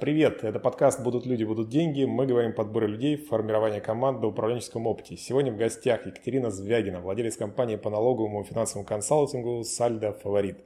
Привет, 0.00 0.44
это 0.44 0.60
подкаст 0.60 1.02
«Будут 1.02 1.26
люди, 1.26 1.42
будут 1.42 1.70
деньги». 1.70 2.04
Мы 2.04 2.24
говорим 2.24 2.52
подборы 2.52 2.86
людей, 2.86 3.16
формирование 3.16 3.80
команды, 3.80 4.28
управленческом 4.28 4.86
опыте. 4.86 5.16
Сегодня 5.16 5.50
в 5.50 5.56
гостях 5.56 6.06
Екатерина 6.06 6.52
Звягина, 6.52 7.00
владелец 7.00 7.36
компании 7.36 7.74
по 7.74 7.90
налоговому 7.90 8.42
и 8.42 8.44
финансовому 8.44 8.86
консалтингу 8.86 9.64
«Сальдо 9.64 10.12
Фаворит». 10.12 10.58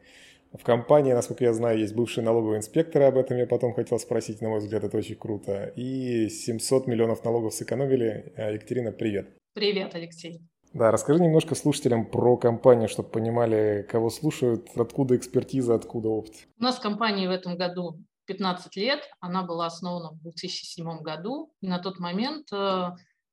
В 0.53 0.62
компании, 0.62 1.14
насколько 1.14 1.45
я 1.45 1.54
знаю, 1.54 1.79
есть 1.79 1.95
бывшие 1.95 2.22
налоговые 2.22 2.58
инспекторы, 2.58 3.06
об 3.06 3.16
этом 3.16 3.38
я 3.38 3.46
потом 3.46 3.72
хотел 3.72 3.98
спросить, 3.98 4.42
на 4.42 4.50
мой 4.50 4.58
взгляд, 4.58 4.84
это 4.84 4.98
очень 4.98 5.16
круто. 5.16 5.72
И 5.76 6.28
700 6.28 6.87
миллионов 6.87 7.24
налогов 7.24 7.54
сэкономили. 7.54 8.35
А, 8.37 8.51
Екатерина, 8.51 8.92
привет. 8.92 9.30
Привет, 9.54 9.94
Алексей. 9.94 10.42
Да, 10.74 10.90
расскажи 10.90 11.22
немножко 11.22 11.54
слушателям 11.54 12.04
про 12.04 12.37
компанию, 12.37 12.87
чтобы 12.90 13.08
понимали, 13.08 13.87
кого 13.88 14.10
слушают, 14.10 14.69
откуда 14.76 15.17
экспертиза, 15.17 15.74
откуда 15.74 16.10
опыт. 16.10 16.34
У 16.59 16.62
нас 16.62 16.78
компания 16.78 17.28
в 17.28 17.33
этом 17.33 17.56
году 17.56 17.96
15 18.27 18.77
лет. 18.77 19.02
Она 19.20 19.42
была 19.42 19.66
основана 19.66 20.10
в 20.10 20.20
2007 20.22 21.02
году. 21.02 21.52
И 21.60 21.66
на 21.66 21.78
тот 21.78 21.98
момент 21.98 22.52
э, 22.52 22.90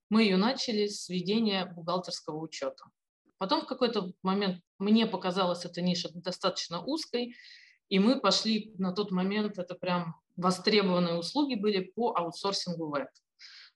мы 0.09 0.23
ее 0.23 0.38
начали 0.38 0.88
с 0.88 1.09
ведения 1.09 1.66
бухгалтерского 1.66 2.38
учета. 2.38 2.85
Потом 3.38 3.61
в 3.61 3.67
какой-то 3.67 4.11
момент 4.21 4.61
мне 4.80 5.07
показалась 5.07 5.66
эта 5.66 5.81
ниша 5.81 6.09
достаточно 6.13 6.83
узкой, 6.83 7.35
и 7.88 7.97
мы 7.97 8.20
пошли 8.20 8.73
на 8.77 8.91
тот 8.91 9.11
момент, 9.11 9.57
это 9.57 9.75
прям 9.75 10.16
востребованные 10.35 11.16
услуги 11.16 11.55
были 11.55 11.80
по 11.80 12.13
аутсорсингу 12.16 12.89
веб. 12.89 13.08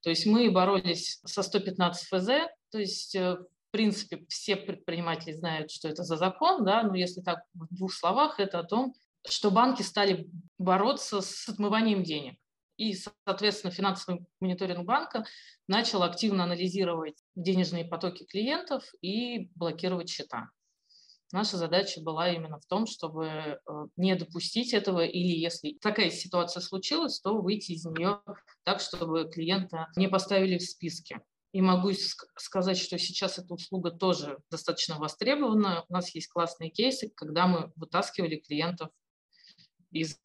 То 0.02 0.09
есть 0.09 0.26
мы 0.26 0.52
боролись 0.52 1.21
со 1.26 1.43
115 1.43 2.07
ФЗ, 2.07 2.27
то 2.71 2.77
есть 2.77 3.16
э, 3.16 3.35
в 3.35 3.71
принципе 3.71 4.26
все 4.27 4.57
предприниматели 4.57 5.32
знают, 5.32 5.71
что 5.71 5.88
это 5.88 6.04
за 6.04 6.18
закон, 6.18 6.66
да, 6.66 6.84
но 6.84 6.95
если 6.95 7.21
так 7.21 7.43
в 7.54 7.73
двух 7.73 7.93
словах, 7.93 8.40
это 8.40 8.59
о 8.59 8.63
том, 8.63 8.93
что 9.27 9.52
банки 9.52 9.82
стали 9.82 10.30
бороться 10.58 11.22
с 11.22 11.48
отмыванием 11.50 12.04
денег. 12.04 12.38
И, 12.77 12.94
соответственно, 12.94 13.72
финансовый 13.72 14.26
мониторинг 14.40 14.86
банка 14.86 15.26
начал 15.68 16.04
активно 16.04 16.43
анализировать 16.43 17.16
денежные 17.35 17.85
потоки 17.85 18.26
клиентов 18.26 18.84
и 19.01 19.51
блокировать 19.55 20.10
счета. 20.10 20.49
Наша 21.32 21.57
задача 21.57 21.99
была 21.99 22.29
именно 22.29 22.60
в 22.60 22.66
том, 22.68 22.85
чтобы 22.85 23.26
э, 23.26 23.57
не 23.96 24.16
допустить 24.16 24.74
этого, 24.74 25.04
или 25.04 25.35
если 25.35 25.77
такая 25.82 26.12
ситуация 26.12 26.62
случилась, 26.62 27.20
то 27.20 27.41
выйти 27.41 27.71
из 27.71 27.85
нее 27.85 28.21
так, 28.63 28.79
чтобы 28.79 29.29
клиента 29.29 29.88
не 29.96 30.07
поставили 30.07 30.60
в 30.60 30.63
списке. 30.63 31.21
И 31.51 31.62
могу 31.62 31.91
сказать, 32.38 32.77
что 32.77 32.99
сейчас 32.99 33.40
эта 33.40 33.54
услуга 33.54 33.91
тоже 33.91 34.40
достаточно 34.51 34.98
востребована. 34.98 35.85
У 35.90 35.94
нас 35.94 36.13
есть 36.13 36.27
классные 36.27 36.70
кейсы, 36.70 37.10
когда 37.16 37.48
мы 37.48 37.71
вытаскивали 37.76 38.38
клиентов 38.38 38.90
из 39.94 40.18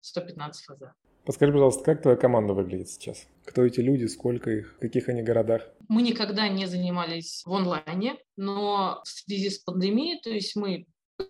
115 0.00 0.64
ФЗ. 0.64 0.82
Подскажи, 1.24 1.52
пожалуйста, 1.52 1.84
как 1.84 2.02
твоя 2.02 2.16
команда 2.16 2.52
выглядит 2.52 2.90
сейчас? 2.90 3.26
Кто 3.46 3.64
эти 3.64 3.80
люди, 3.80 4.04
сколько 4.06 4.50
их, 4.50 4.74
в 4.74 4.78
каких 4.78 5.08
они 5.08 5.22
городах? 5.22 5.62
Мы 5.88 6.02
никогда 6.02 6.48
не 6.48 6.66
занимались 6.66 7.42
в 7.46 7.52
онлайне, 7.52 8.18
но 8.36 9.00
в 9.04 9.08
связи 9.08 9.48
с 9.48 9.58
пандемией, 9.58 10.20
то 10.20 10.28
есть 10.28 10.54
мы 10.54 10.86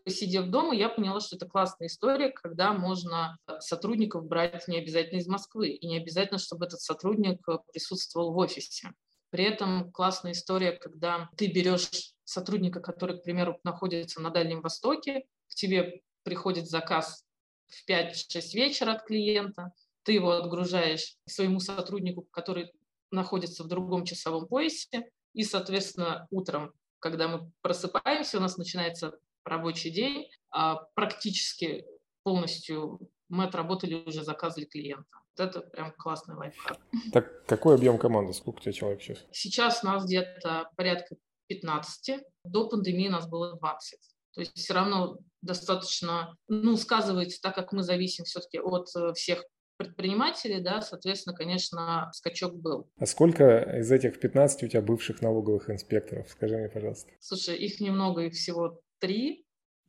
сидев 0.07 0.47
дома, 0.47 0.75
я 0.75 0.89
поняла, 0.89 1.21
что 1.21 1.37
это 1.37 1.47
классная 1.47 1.89
история, 1.89 2.31
когда 2.31 2.73
можно 2.73 3.37
сотрудников 3.61 4.27
брать 4.27 4.67
не 4.67 4.79
обязательно 4.79 5.21
из 5.21 5.29
Москвы, 5.29 5.69
и 5.69 5.87
не 5.87 5.99
обязательно, 5.99 6.39
чтобы 6.39 6.67
этот 6.67 6.81
сотрудник 6.81 7.47
присутствовал 7.73 8.33
в 8.33 8.39
офисе. 8.39 8.91
При 9.31 9.45
этом 9.45 9.91
классная 9.91 10.33
история, 10.33 10.73
когда 10.73 11.29
ты 11.37 11.49
берешь 11.49 12.15
сотрудника, 12.25 12.81
который, 12.81 13.19
к 13.19 13.23
примеру, 13.23 13.59
находится 13.65 14.21
на 14.21 14.31
Дальнем 14.31 14.61
Востоке, 14.61 15.25
к 15.49 15.55
тебе 15.55 16.03
приходит 16.23 16.69
заказ 16.69 17.24
в 17.69 17.89
5-6 17.89 18.55
вечера 18.55 18.93
от 18.93 19.05
клиента, 19.05 19.73
ты 20.03 20.13
его 20.13 20.33
отгружаешь 20.33 21.17
своему 21.27 21.61
сотруднику, 21.61 22.23
который 22.31 22.73
находится 23.11 23.65
в 23.65 23.69
другом 23.69 24.05
часовом 24.05 24.47
поясе, 24.47 25.11
и, 25.33 25.43
соответственно, 25.43 26.27
утром, 26.31 26.73
когда 27.01 27.29
мы 27.29 27.51
просыпаемся, 27.61 28.39
у 28.39 28.41
нас 28.41 28.57
начинается 28.57 29.19
рабочий 29.45 29.91
день, 29.91 30.29
а 30.51 30.77
практически 30.95 31.85
полностью 32.23 33.01
мы 33.29 33.45
отработали 33.45 33.95
уже 34.07 34.23
заказ 34.23 34.55
для 34.55 34.67
клиента. 34.67 35.19
Вот 35.37 35.47
это 35.49 35.61
прям 35.61 35.93
классный 35.93 36.37
лайфхак. 36.37 36.79
Так 37.13 37.45
какой 37.47 37.75
объем 37.75 37.99
команды? 37.99 38.33
Сколько 38.33 38.59
у 38.59 38.61
тебя 38.61 38.73
человек 38.73 39.03
сейчас? 39.03 39.25
Сейчас 39.33 39.83
у 39.83 39.87
нас 39.87 40.05
где-то 40.05 40.71
порядка 40.77 41.17
15. 41.49 42.21
До 42.45 42.69
пандемии 42.69 43.09
у 43.09 43.13
нас 43.13 43.29
было 43.29 43.57
20. 43.57 43.99
То 44.35 44.41
есть 44.41 44.57
все 44.57 44.75
равно 44.75 45.19
достаточно, 45.45 46.37
ну, 46.49 46.77
сказывается, 46.77 47.41
так 47.41 47.55
как 47.55 47.73
мы 47.73 47.83
зависим 47.83 48.25
все-таки 48.25 48.59
от 48.59 48.89
э, 48.97 49.13
всех 49.15 49.45
предпринимателей, 49.77 50.61
да, 50.61 50.81
соответственно, 50.81 51.37
конечно, 51.37 52.11
скачок 52.13 52.55
был. 52.55 52.89
А 52.97 53.07
сколько 53.07 53.61
из 53.79 53.91
этих 53.91 54.21
15 54.21 54.63
у 54.63 54.69
тебя 54.69 54.83
бывших 54.83 55.21
налоговых 55.21 55.69
инспекторов? 55.71 56.29
Скажи 56.31 56.57
мне, 56.57 56.69
пожалуйста. 56.69 57.11
Слушай, 57.21 57.57
их 57.57 57.81
немного, 57.81 58.23
их 58.23 58.35
всего 58.35 58.81
три. 58.99 59.45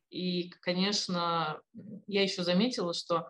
И, 0.10 0.50
конечно, 0.62 1.60
я 2.08 2.24
еще 2.24 2.44
заметила, 2.44 2.94
что 2.94 3.30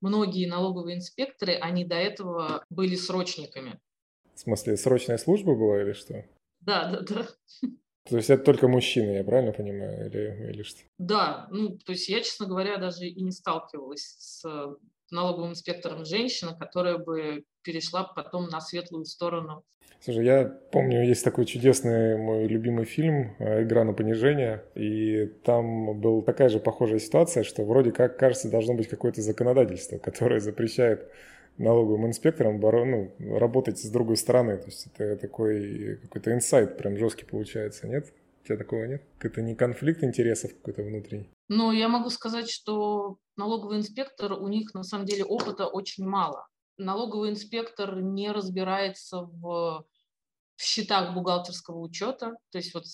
многие 0.00 0.46
налоговые 0.46 0.96
инспекторы, 0.96 1.54
они 1.54 1.84
до 1.84 1.96
этого 1.96 2.64
были 2.70 2.94
срочниками. 2.94 3.80
В 4.34 4.40
смысле, 4.40 4.76
срочная 4.76 5.18
служба 5.18 5.54
была 5.54 5.82
или 5.82 5.92
что? 5.92 6.24
Да, 6.60 6.90
да, 6.90 7.00
да. 7.00 7.28
То 8.08 8.16
есть 8.16 8.30
это 8.30 8.44
только 8.44 8.68
мужчины, 8.68 9.12
я 9.12 9.24
правильно 9.24 9.52
понимаю, 9.52 10.06
или, 10.06 10.50
или 10.52 10.62
что? 10.62 10.80
Да, 10.98 11.48
ну, 11.50 11.76
то 11.78 11.92
есть 11.92 12.08
я, 12.08 12.20
честно 12.20 12.46
говоря, 12.46 12.76
даже 12.78 13.06
и 13.06 13.22
не 13.22 13.32
сталкивалась 13.32 14.16
с 14.18 14.44
налоговым 15.10 15.50
инспектором 15.50 16.04
женщина, 16.04 16.56
которая 16.58 16.98
бы 16.98 17.44
перешла 17.62 18.04
потом 18.04 18.48
на 18.48 18.60
светлую 18.60 19.04
сторону. 19.04 19.64
Слушай, 20.00 20.24
я 20.24 20.44
помню, 20.72 21.04
есть 21.04 21.24
такой 21.24 21.46
чудесный 21.46 22.16
мой 22.16 22.46
любимый 22.46 22.84
фильм 22.84 23.34
э, 23.38 23.62
«Игра 23.62 23.82
на 23.82 23.92
понижение», 23.92 24.62
и 24.74 25.26
там 25.44 25.98
была 26.00 26.22
такая 26.22 26.48
же 26.48 26.60
похожая 26.60 26.98
ситуация, 26.98 27.44
что 27.44 27.64
вроде 27.64 27.92
как, 27.92 28.18
кажется, 28.18 28.50
должно 28.50 28.74
быть 28.74 28.88
какое-то 28.88 29.22
законодательство, 29.22 29.98
которое 29.98 30.40
запрещает 30.40 31.10
налоговым 31.58 32.06
инспектором 32.06 32.60
ну, 32.60 33.38
работать 33.38 33.78
с 33.78 33.88
другой 33.90 34.16
стороны. 34.16 34.56
То 34.58 34.66
есть 34.66 34.86
это 34.94 35.16
такой 35.16 35.98
какой-то 36.02 36.32
инсайт 36.32 36.76
прям 36.78 36.96
жесткий 36.96 37.24
получается, 37.24 37.86
нет? 37.86 38.12
У 38.42 38.46
тебя 38.46 38.58
такого 38.58 38.84
нет? 38.84 39.02
Это 39.20 39.42
не 39.42 39.54
конфликт 39.54 40.04
интересов 40.04 40.52
какой-то 40.54 40.82
внутренний? 40.82 41.30
Ну, 41.48 41.72
я 41.72 41.88
могу 41.88 42.10
сказать, 42.10 42.48
что 42.48 43.18
налоговый 43.36 43.78
инспектор, 43.78 44.32
у 44.32 44.48
них 44.48 44.74
на 44.74 44.82
самом 44.82 45.06
деле 45.06 45.24
опыта 45.24 45.66
очень 45.66 46.04
мало. 46.06 46.46
Налоговый 46.78 47.30
инспектор 47.30 48.00
не 48.00 48.30
разбирается 48.30 49.22
в 49.22 49.86
в 50.56 50.62
счетах 50.62 51.14
бухгалтерского 51.14 51.78
учета. 51.78 52.34
То 52.50 52.58
есть 52.58 52.74
вот 52.74 52.84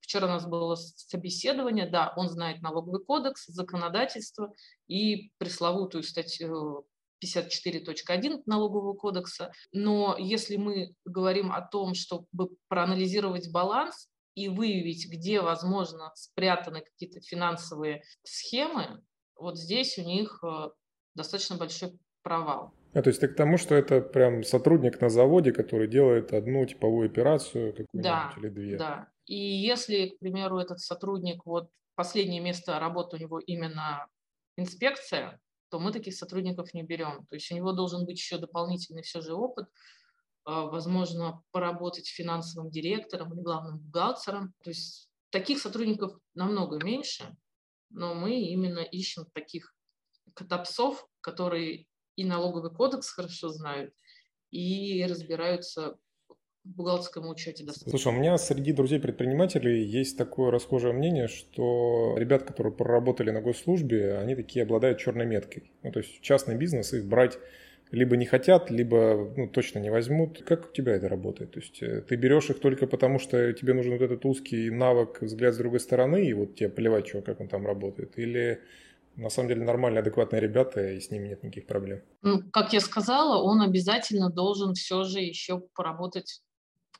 вчера 0.00 0.26
у 0.26 0.30
нас 0.30 0.46
было 0.46 0.74
собеседование, 0.74 1.88
да, 1.88 2.12
он 2.16 2.28
знает 2.28 2.62
налоговый 2.62 3.04
кодекс, 3.04 3.46
законодательство 3.46 4.52
и 4.88 5.30
пресловутую 5.38 6.02
статью 6.02 6.86
54.1 7.24 8.42
налогового 8.46 8.94
кодекса. 8.94 9.52
Но 9.72 10.16
если 10.18 10.56
мы 10.56 10.94
говорим 11.04 11.52
о 11.52 11.60
том, 11.60 11.94
чтобы 11.94 12.50
проанализировать 12.68 13.50
баланс 13.52 14.08
и 14.34 14.48
выявить, 14.48 15.10
где, 15.10 15.40
возможно, 15.40 16.12
спрятаны 16.14 16.80
какие-то 16.80 17.20
финансовые 17.20 18.02
схемы, 18.22 19.02
вот 19.36 19.58
здесь 19.58 19.98
у 19.98 20.02
них 20.02 20.42
э, 20.44 20.70
достаточно 21.14 21.56
большой 21.56 21.98
провал. 22.22 22.72
А, 22.92 23.02
то 23.02 23.08
есть 23.08 23.20
ты 23.20 23.28
к 23.28 23.36
тому, 23.36 23.56
что 23.56 23.74
это 23.74 24.00
прям 24.00 24.42
сотрудник 24.42 25.00
на 25.00 25.08
заводе, 25.08 25.52
который 25.52 25.88
делает 25.88 26.32
одну 26.32 26.66
типовую 26.66 27.06
операцию 27.06 27.72
какую-нибудь 27.72 28.02
да, 28.02 28.34
или 28.36 28.48
две? 28.48 28.76
Да, 28.76 29.08
и 29.26 29.36
если, 29.36 30.08
к 30.08 30.18
примеру, 30.18 30.58
этот 30.58 30.80
сотрудник, 30.80 31.46
вот 31.46 31.70
последнее 31.94 32.40
место 32.40 32.78
работы 32.80 33.16
у 33.16 33.20
него 33.20 33.38
именно 33.38 34.08
инспекция, 34.56 35.38
то 35.70 35.78
мы 35.78 35.92
таких 35.92 36.14
сотрудников 36.14 36.74
не 36.74 36.82
берем. 36.82 37.26
То 37.26 37.36
есть 37.36 37.50
у 37.50 37.54
него 37.54 37.72
должен 37.72 38.04
быть 38.04 38.18
еще 38.18 38.38
дополнительный 38.38 39.02
все 39.02 39.20
же 39.20 39.34
опыт, 39.34 39.66
а, 40.44 40.66
возможно, 40.66 41.42
поработать 41.52 42.08
финансовым 42.08 42.70
директором 42.70 43.32
или 43.32 43.42
главным 43.42 43.78
бухгалтером. 43.78 44.54
То 44.62 44.70
есть 44.70 45.08
таких 45.30 45.58
сотрудников 45.58 46.18
намного 46.34 46.82
меньше, 46.84 47.36
но 47.88 48.14
мы 48.14 48.40
именно 48.40 48.80
ищем 48.80 49.26
таких 49.32 49.74
котопсов, 50.34 51.06
которые 51.20 51.86
и 52.16 52.24
налоговый 52.24 52.74
кодекс 52.74 53.10
хорошо 53.10 53.48
знают, 53.48 53.94
и 54.50 55.04
разбираются 55.06 55.98
в 56.64 56.76
бухгалтерском 56.76 57.28
учете 57.28 57.64
достаточно. 57.64 57.90
Слушай, 57.90 58.14
у 58.14 58.20
меня 58.20 58.36
среди 58.36 58.72
друзей-предпринимателей 58.72 59.82
есть 59.82 60.18
такое 60.18 60.50
расхожее 60.50 60.92
мнение, 60.92 61.28
что 61.28 62.16
ребят, 62.18 62.42
которые 62.42 62.72
проработали 62.72 63.30
на 63.30 63.40
госслужбе, 63.40 64.16
они 64.16 64.34
такие 64.34 64.64
обладают 64.64 64.98
черной 64.98 65.26
меткой. 65.26 65.70
Ну, 65.82 65.92
то 65.92 66.00
есть 66.00 66.20
частный 66.20 66.56
бизнес 66.56 66.92
их 66.92 67.06
брать 67.06 67.38
либо 67.90 68.16
не 68.16 68.26
хотят, 68.26 68.70
либо 68.70 69.32
ну, 69.36 69.48
точно 69.48 69.78
не 69.80 69.90
возьмут. 69.90 70.42
Как 70.44 70.70
у 70.70 70.72
тебя 70.72 70.94
это 70.94 71.08
работает? 71.08 71.52
То 71.52 71.60
есть 71.60 71.82
э, 71.82 72.02
ты 72.02 72.16
берешь 72.16 72.50
их 72.50 72.60
только 72.60 72.86
потому, 72.86 73.18
что 73.18 73.52
тебе 73.52 73.74
нужен 73.74 73.92
вот 73.92 74.02
этот 74.02 74.24
узкий 74.24 74.70
навык, 74.70 75.22
взгляд 75.22 75.54
с 75.54 75.58
другой 75.58 75.80
стороны, 75.80 76.24
и 76.24 76.32
вот 76.32 76.54
тебе 76.54 76.68
плевать, 76.68 77.08
что, 77.08 77.22
как 77.22 77.40
он 77.40 77.48
там 77.48 77.66
работает? 77.66 78.16
Или 78.18 78.60
на 79.16 79.28
самом 79.28 79.48
деле 79.48 79.64
нормальные, 79.64 80.00
адекватные 80.00 80.40
ребята, 80.40 80.92
и 80.92 81.00
с 81.00 81.10
ними 81.10 81.28
нет 81.28 81.42
никаких 81.42 81.66
проблем. 81.66 82.00
Ну, 82.22 82.42
как 82.52 82.72
я 82.72 82.80
сказала, 82.80 83.42
он 83.42 83.60
обязательно 83.60 84.30
должен 84.30 84.74
все 84.74 85.02
же 85.02 85.18
еще 85.18 85.60
поработать 85.74 86.42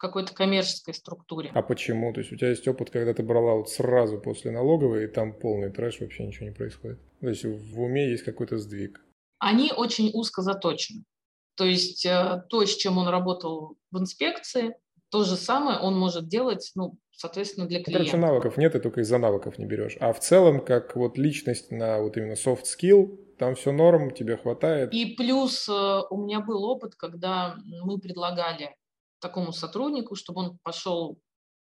какой-то 0.00 0.32
коммерческой 0.32 0.94
структуре. 0.94 1.50
А 1.54 1.62
почему? 1.62 2.12
То 2.12 2.20
есть 2.20 2.32
у 2.32 2.36
тебя 2.36 2.48
есть 2.48 2.66
опыт, 2.66 2.90
когда 2.90 3.12
ты 3.12 3.22
брала 3.22 3.54
вот 3.54 3.68
сразу 3.68 4.18
после 4.18 4.50
налоговой, 4.50 5.04
и 5.04 5.08
там 5.08 5.34
полный 5.34 5.70
трэш, 5.70 6.00
вообще 6.00 6.26
ничего 6.26 6.46
не 6.46 6.54
происходит. 6.54 6.98
То 7.20 7.28
есть 7.28 7.44
в 7.44 7.80
уме 7.80 8.10
есть 8.10 8.24
какой-то 8.24 8.58
сдвиг. 8.58 9.04
Они 9.38 9.72
очень 9.76 10.10
узко 10.14 10.40
заточены. 10.40 11.04
То 11.54 11.66
есть 11.66 12.06
э, 12.06 12.42
то, 12.48 12.64
с 12.64 12.74
чем 12.74 12.96
он 12.96 13.08
работал 13.08 13.76
в 13.90 13.98
инспекции, 13.98 14.74
то 15.10 15.24
же 15.24 15.36
самое 15.36 15.78
он 15.78 15.98
может 15.98 16.28
делать, 16.28 16.70
ну, 16.74 16.96
соответственно, 17.10 17.66
для 17.66 17.82
клиента. 17.82 18.10
Короче, 18.10 18.16
навыков 18.16 18.56
нет, 18.56 18.74
и 18.74 18.80
только 18.80 19.02
из-за 19.02 19.18
навыков 19.18 19.58
не 19.58 19.66
берешь. 19.66 19.98
А 20.00 20.14
в 20.14 20.20
целом, 20.20 20.64
как 20.64 20.96
вот 20.96 21.18
личность 21.18 21.70
на 21.70 22.00
вот 22.00 22.16
именно 22.16 22.32
soft 22.32 22.64
skill, 22.64 23.18
там 23.38 23.54
все 23.54 23.72
норм, 23.72 24.12
тебе 24.12 24.38
хватает. 24.38 24.94
И 24.94 25.14
плюс 25.14 25.68
э, 25.68 25.72
у 26.08 26.22
меня 26.22 26.40
был 26.40 26.64
опыт, 26.64 26.94
когда 26.94 27.56
мы 27.66 27.98
предлагали 27.98 28.74
такому 29.20 29.52
сотруднику, 29.52 30.14
чтобы 30.14 30.40
он 30.40 30.58
пошел 30.62 31.20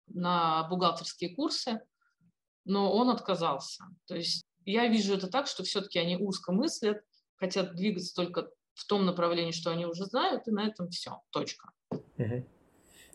на 0.06 0.66
бухгалтерские 0.68 1.34
курсы, 1.34 1.80
но 2.64 2.92
он 2.92 3.10
отказался. 3.10 3.84
То 4.06 4.16
есть 4.16 4.44
я 4.64 4.86
вижу 4.88 5.14
это 5.14 5.28
так, 5.28 5.46
что 5.46 5.62
все-таки 5.64 5.98
они 5.98 6.16
узко 6.16 6.52
мыслят, 6.52 7.02
хотят 7.36 7.74
двигаться 7.74 8.14
только 8.14 8.50
в 8.74 8.86
том 8.86 9.04
направлении, 9.04 9.52
что 9.52 9.70
они 9.70 9.86
уже 9.86 10.04
знают, 10.04 10.46
и 10.48 10.50
на 10.50 10.66
этом 10.66 10.88
все, 10.88 11.20
точка. 11.30 11.70
Угу. 11.90 12.46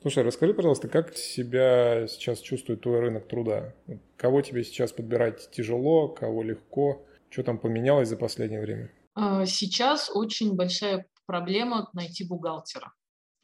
Слушай, 0.02 0.24
расскажи, 0.24 0.54
пожалуйста, 0.54 0.88
как 0.88 1.16
себя 1.18 2.08
сейчас 2.08 2.40
чувствует 2.40 2.82
твой 2.82 3.00
рынок 3.00 3.28
труда? 3.28 3.74
Кого 4.16 4.42
тебе 4.42 4.64
сейчас 4.64 4.92
подбирать 4.92 5.50
тяжело, 5.52 6.10
кого 6.10 6.44
легко? 6.44 7.06
Что 7.30 7.44
там 7.44 7.58
поменялось 7.58 8.08
за 8.08 8.18
последнее 8.18 8.62
время? 8.62 8.92
А, 9.16 9.46
сейчас 9.46 10.12
очень 10.14 10.56
большая 10.56 11.08
проблема 11.26 11.90
найти 11.94 12.26
бухгалтера. 12.26 12.94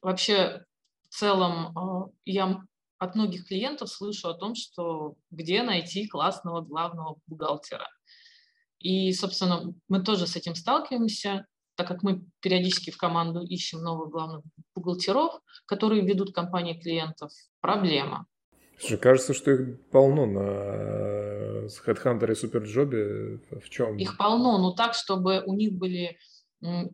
Вообще, 0.01 0.63
в 1.13 1.15
целом, 1.15 1.77
а, 1.77 2.09
я 2.25 2.59
от 2.97 3.15
многих 3.15 3.47
клиентов 3.47 3.89
слышу 3.89 4.29
о 4.29 4.33
том, 4.33 4.55
что 4.55 5.13
где 5.29 5.61
найти 5.61 6.07
классного 6.07 6.61
главного 6.61 7.17
бухгалтера. 7.27 7.87
И, 8.79 9.13
собственно, 9.13 9.75
мы 9.87 10.03
тоже 10.03 10.25
с 10.25 10.35
этим 10.35 10.55
сталкиваемся 10.55 11.45
так 11.75 11.87
как 11.87 12.03
мы 12.03 12.21
периодически 12.39 12.91
в 12.91 12.97
команду 12.97 13.41
ищем 13.41 13.79
новых 13.79 14.11
главных 14.11 14.43
бухгалтеров, 14.75 15.39
которые 15.65 16.05
ведут 16.05 16.31
компании 16.31 16.79
клиентов, 16.79 17.31
проблема. 17.61 18.27
Слушай, 18.79 18.99
кажется, 18.99 19.33
что 19.33 19.51
их 19.51 19.89
полно 19.89 20.27
на 20.27 21.65
HeadHunter 21.65 22.31
и 22.31 22.35
SuperJob. 22.35 23.59
В 23.59 23.69
чем? 23.69 23.97
Их 23.97 24.17
полно, 24.17 24.59
но 24.59 24.73
так, 24.73 24.93
чтобы 24.93 25.41
у 25.45 25.55
них 25.55 25.73
были 25.73 26.17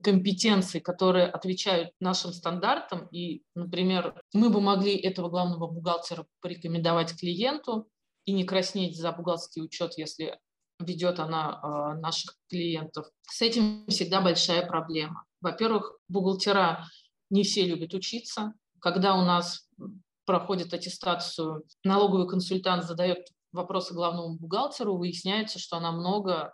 компетенции, 0.02 0.80
которые 0.80 1.28
отвечают 1.28 1.92
нашим 2.00 2.34
стандартам. 2.34 3.08
И, 3.12 3.44
например, 3.56 4.22
мы 4.34 4.50
бы 4.50 4.62
могли 4.62 4.96
этого 4.96 5.30
главного 5.30 5.68
бухгалтера 5.68 6.26
порекомендовать 6.42 7.18
клиенту 7.18 7.88
и 8.26 8.32
не 8.32 8.46
краснеть 8.46 8.98
за 8.98 9.12
бухгалтерский 9.12 9.64
учет, 9.64 9.98
если 9.98 10.40
ведет 10.80 11.20
она 11.20 11.60
а, 11.62 11.94
наших 11.96 12.36
клиентов. 12.50 13.08
С 13.30 13.42
этим 13.42 13.86
всегда 13.88 14.22
большая 14.22 14.66
проблема. 14.66 15.26
Во-первых, 15.42 16.00
бухгалтера 16.08 16.86
не 17.30 17.44
все 17.44 17.66
любят 17.66 17.94
учиться. 17.94 18.54
Когда 18.80 19.16
у 19.16 19.24
нас 19.24 19.68
проходит 20.26 20.74
аттестацию, 20.74 21.64
налоговый 21.84 22.28
консультант 22.28 22.86
задает 22.86 23.28
вопросы 23.52 23.94
главному 23.94 24.38
бухгалтеру, 24.38 24.98
выясняется, 24.98 25.60
что 25.60 25.78
она 25.78 25.92
много 25.92 26.54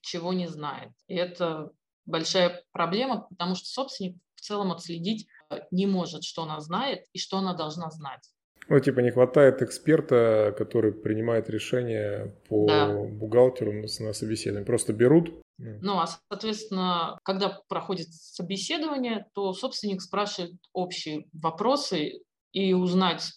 чего 0.00 0.32
не 0.32 0.46
знает. 0.46 0.92
И 1.06 1.14
это 1.14 1.70
большая 2.10 2.62
проблема, 2.72 3.26
потому 3.30 3.54
что 3.54 3.66
собственник 3.66 4.16
в 4.34 4.40
целом 4.40 4.72
отследить 4.72 5.26
не 5.70 5.86
может, 5.86 6.24
что 6.24 6.42
она 6.42 6.60
знает 6.60 7.04
и 7.12 7.18
что 7.18 7.38
она 7.38 7.54
должна 7.54 7.90
знать. 7.90 8.30
Ну, 8.68 8.78
типа 8.78 9.00
не 9.00 9.10
хватает 9.10 9.62
эксперта, 9.62 10.54
который 10.56 10.92
принимает 10.92 11.50
решение 11.50 12.36
по 12.48 12.66
да. 12.66 12.94
бухгалтеру 12.94 13.72
на, 13.72 13.88
собеседование. 13.88 14.64
Просто 14.64 14.92
берут. 14.92 15.42
Ну, 15.58 15.98
а, 15.98 16.06
соответственно, 16.06 17.18
когда 17.24 17.60
проходит 17.68 18.12
собеседование, 18.12 19.26
то 19.34 19.52
собственник 19.52 20.00
спрашивает 20.00 20.54
общие 20.72 21.26
вопросы 21.32 22.22
и 22.52 22.72
узнать, 22.72 23.32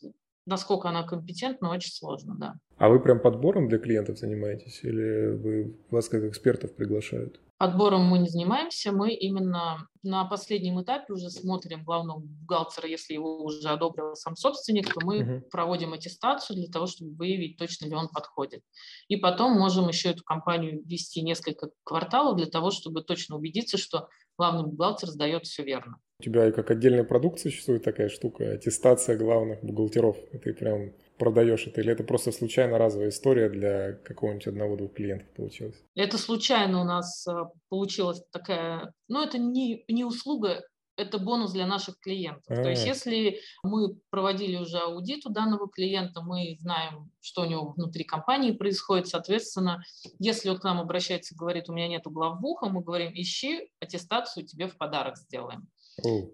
насколько 0.46 0.90
она 0.90 1.04
компетентна, 1.04 1.72
очень 1.72 1.92
сложно, 1.92 2.36
да. 2.38 2.54
А 2.78 2.90
вы 2.90 3.00
прям 3.00 3.20
подбором 3.20 3.68
для 3.68 3.80
клиентов 3.80 4.20
занимаетесь 4.20 4.81
или 4.84 5.36
вы, 5.36 5.75
вас 5.90 6.10
как 6.10 6.24
экспертов 6.25 6.75
приглашают? 6.75 7.40
Отбором 7.63 8.01
мы 8.01 8.19
не 8.19 8.27
занимаемся, 8.27 8.92
мы 8.92 9.13
именно 9.13 9.88
на 10.04 10.25
последнем 10.25 10.81
этапе 10.81 11.13
уже 11.13 11.30
смотрим 11.30 11.86
главного 11.86 12.19
бухгалтера, 12.19 12.89
если 12.89 13.13
его 13.13 13.42
уже 13.42 13.69
одобрил 13.69 14.15
сам 14.15 14.36
собственник, 14.36 14.94
то 14.94 15.00
мы 15.01 15.19
uh-huh. 15.21 15.42
проводим 15.50 15.94
аттестацию 15.94 16.57
для 16.57 16.68
того, 16.68 16.88
чтобы 16.88 17.15
выявить, 17.15 17.56
точно 17.56 17.86
ли 17.86 17.95
он 17.95 18.10
подходит. 18.10 18.63
И 19.07 19.15
потом 19.15 19.54
можем 19.54 19.88
еще 19.88 20.10
эту 20.10 20.25
компанию 20.25 20.83
вести 20.86 21.21
несколько 21.21 21.69
кварталов 21.86 22.36
для 22.36 22.48
того, 22.48 22.69
чтобы 22.69 23.01
точно 23.01 23.38
убедиться, 23.38 23.77
что 23.77 24.10
главный 24.38 24.69
бухгалтер 24.69 25.07
сдает 25.07 25.45
все 25.45 25.63
верно. 25.63 26.00
У 26.19 26.24
тебя 26.24 26.51
как 26.51 26.69
отдельный 26.69 27.06
продукт 27.06 27.39
существует 27.39 27.81
такая 27.81 28.10
штука, 28.10 28.44
аттестация 28.51 29.18
главных 29.18 29.63
бухгалтеров. 29.63 30.18
Ты 30.44 30.54
прям 30.54 30.92
продаешь 31.18 31.68
это, 31.68 31.81
или 31.81 31.92
это 31.92 32.04
просто 32.04 32.31
случайно 32.31 32.77
разовая 32.77 33.10
история 33.10 33.50
для 33.50 33.94
какого-нибудь 33.94 34.48
одного-двух 34.48 34.94
клиентов 34.94 35.30
получилось? 35.36 35.75
Это 35.95 36.18
случайно 36.18 36.81
у 36.81 36.83
нас 36.83 37.25
э, 37.27 37.33
получилась 37.69 38.24
такая, 38.31 38.94
ну 39.07 39.24
это 39.24 39.38
не, 39.38 39.83
не 39.88 40.06
услуга, 40.06 40.63
это 40.95 41.18
бонус 41.18 41.51
для 41.51 41.65
наших 41.65 42.00
клиентов. 42.00 42.44
А-а-а. 42.50 42.63
То 42.63 42.69
есть 42.69 42.86
а. 42.86 42.88
если 42.88 43.39
мы 43.63 43.95
проводили 44.10 44.57
уже 44.57 44.77
аудит 44.77 45.25
у 45.25 45.30
данного 45.30 45.69
клиента, 45.69 46.21
мы 46.21 46.56
знаем, 46.60 47.12
что 47.21 47.44
у 47.44 47.45
него 47.45 47.71
внутри 47.71 48.04
компании 48.04 48.51
происходит, 48.51 49.07
соответственно, 49.07 49.81
если 50.19 50.50
он 50.50 50.57
к 50.57 50.63
нам 50.63 50.80
обращается 50.80 51.33
и 51.33 51.38
говорит, 51.38 51.69
у 51.69 51.74
меня 51.74 51.88
нет 51.88 52.04
главбуха, 52.06 52.68
мы 52.68 52.81
говорим, 52.81 53.12
ищи 53.13 53.69
аттестацию, 53.80 54.45
тебе 54.45 54.68
в 54.68 54.77
подарок 54.77 55.18
сделаем. 55.18 55.68
О. 56.04 56.27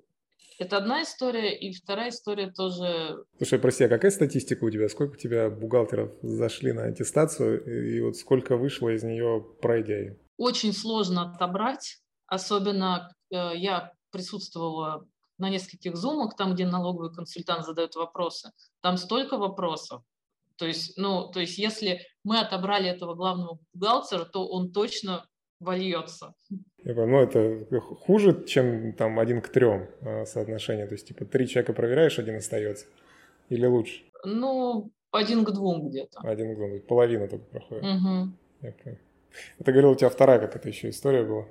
Это 0.60 0.76
одна 0.76 1.04
история, 1.04 1.58
и 1.58 1.72
вторая 1.72 2.10
история 2.10 2.52
тоже... 2.52 3.24
Слушай, 3.38 3.60
прости, 3.60 3.86
а 3.86 3.88
какая 3.90 4.12
статистика 4.12 4.66
у 4.66 4.70
тебя? 4.70 4.90
Сколько 4.90 5.14
у 5.14 5.16
тебя 5.16 5.50
бухгалтеров 5.50 6.12
зашли 6.22 6.74
на 6.74 6.84
аттестацию, 6.84 7.64
и 7.64 8.02
вот 8.02 8.18
сколько 8.18 8.58
вышло 8.58 8.90
из 8.90 9.04
нее, 9.04 9.42
пройдя? 9.62 10.18
Очень 10.38 10.74
сложно 10.74 11.34
отобрать, 11.34 12.02
особенно 12.28 13.10
э, 13.32 13.52
я 13.56 13.94
присутствовала 14.12 15.08
на 15.38 15.50
нескольких 15.50 15.95
зумах, 15.95 16.36
там, 16.36 16.56
где 16.56 16.66
налоговый 16.66 17.14
консультант 17.14 17.66
задает 17.66 17.95
вопросы. 17.95 18.52
Там 18.81 18.98
столько 18.98 19.38
вопросов. 19.38 20.04
То 20.57 20.66
есть, 20.66 20.98
ну, 20.98 21.31
то 21.31 21.40
есть 21.40 21.57
если 21.57 22.02
мы 22.26 22.38
отобрали 22.38 22.90
этого 22.90 23.16
главного 23.16 23.60
бухгалтера, 23.74 24.26
то 24.26 24.45
он 24.45 24.74
точно 24.74 25.26
вольется. 25.59 26.33
Я 26.83 26.94
понял, 26.94 27.07
ну 27.07 27.21
это 27.21 27.81
хуже, 27.81 28.45
чем 28.45 28.94
там 28.94 29.19
один 29.19 29.42
к 29.42 29.49
трем 29.49 29.89
а, 30.01 30.25
соотношение. 30.25 30.87
То 30.87 30.94
есть, 30.94 31.07
типа, 31.07 31.25
три 31.25 31.47
человека 31.47 31.73
проверяешь, 31.73 32.19
один 32.19 32.37
остается. 32.37 32.85
Или 33.49 33.66
лучше? 33.66 34.04
Ну, 34.23 34.92
один 35.11 35.44
к 35.44 35.51
двум 35.51 35.89
где-то. 35.89 36.19
Один 36.21 36.54
к 36.54 36.56
двум, 36.56 36.80
половина 36.81 37.28
только 37.28 37.45
проходит. 37.45 37.83
Угу. 37.83 38.31
Я 38.61 38.71
понял. 38.71 38.97
Это 39.59 39.71
говорил, 39.71 39.92
у 39.92 39.95
тебя 39.95 40.09
вторая 40.09 40.39
какая-то 40.39 40.69
еще 40.69 40.89
история 40.89 41.23
была? 41.23 41.45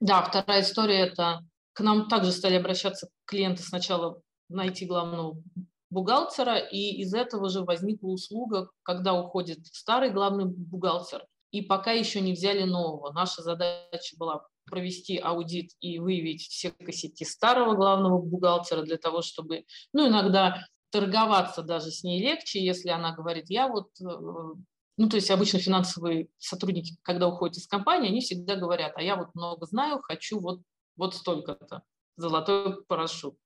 Да, 0.00 0.22
вторая 0.22 0.62
история– 0.62 1.00
это 1.06 1.44
к 1.72 1.80
нам 1.80 2.08
также 2.08 2.32
стали 2.32 2.56
обращаться 2.56 3.08
клиенты 3.24 3.62
сначала 3.62 4.20
найти 4.48 4.86
главного 4.86 5.42
бухгалтера, 5.90 6.58
и 6.58 7.02
из 7.02 7.14
этого 7.14 7.48
же 7.48 7.62
возникла 7.62 8.08
услуга, 8.08 8.70
когда 8.82 9.14
уходит 9.14 9.66
старый 9.66 10.10
главный 10.10 10.46
бухгалтер, 10.46 11.24
и 11.52 11.62
пока 11.62 11.92
еще 11.92 12.20
не 12.20 12.32
взяли 12.32 12.64
нового. 12.64 13.12
Наша 13.12 13.42
задача 13.42 14.16
была 14.16 14.46
провести 14.64 15.18
аудит 15.18 15.70
и 15.80 15.98
выявить 15.98 16.42
все 16.42 16.70
косяки 16.70 17.24
старого 17.24 17.74
главного 17.74 18.20
бухгалтера 18.20 18.82
для 18.82 18.96
того, 18.96 19.22
чтобы, 19.22 19.64
ну, 19.92 20.08
иногда 20.08 20.66
торговаться 20.90 21.62
даже 21.62 21.90
с 21.90 22.02
ней 22.02 22.22
легче, 22.22 22.64
если 22.64 22.88
она 22.88 23.12
говорит, 23.12 23.46
я 23.48 23.68
вот, 23.68 23.88
э, 24.00 24.04
ну, 24.04 25.08
то 25.08 25.16
есть 25.16 25.30
обычно 25.30 25.58
финансовые 25.58 26.28
сотрудники, 26.38 26.96
когда 27.02 27.28
уходят 27.28 27.56
из 27.56 27.66
компании, 27.66 28.08
они 28.08 28.20
всегда 28.20 28.56
говорят, 28.56 28.92
а 28.96 29.02
я 29.02 29.16
вот 29.16 29.34
много 29.34 29.66
знаю, 29.66 30.00
хочу 30.02 30.40
вот, 30.40 30.60
вот 30.96 31.14
столько-то 31.14 31.82
золотой 32.16 32.82
парашют. 32.84 33.36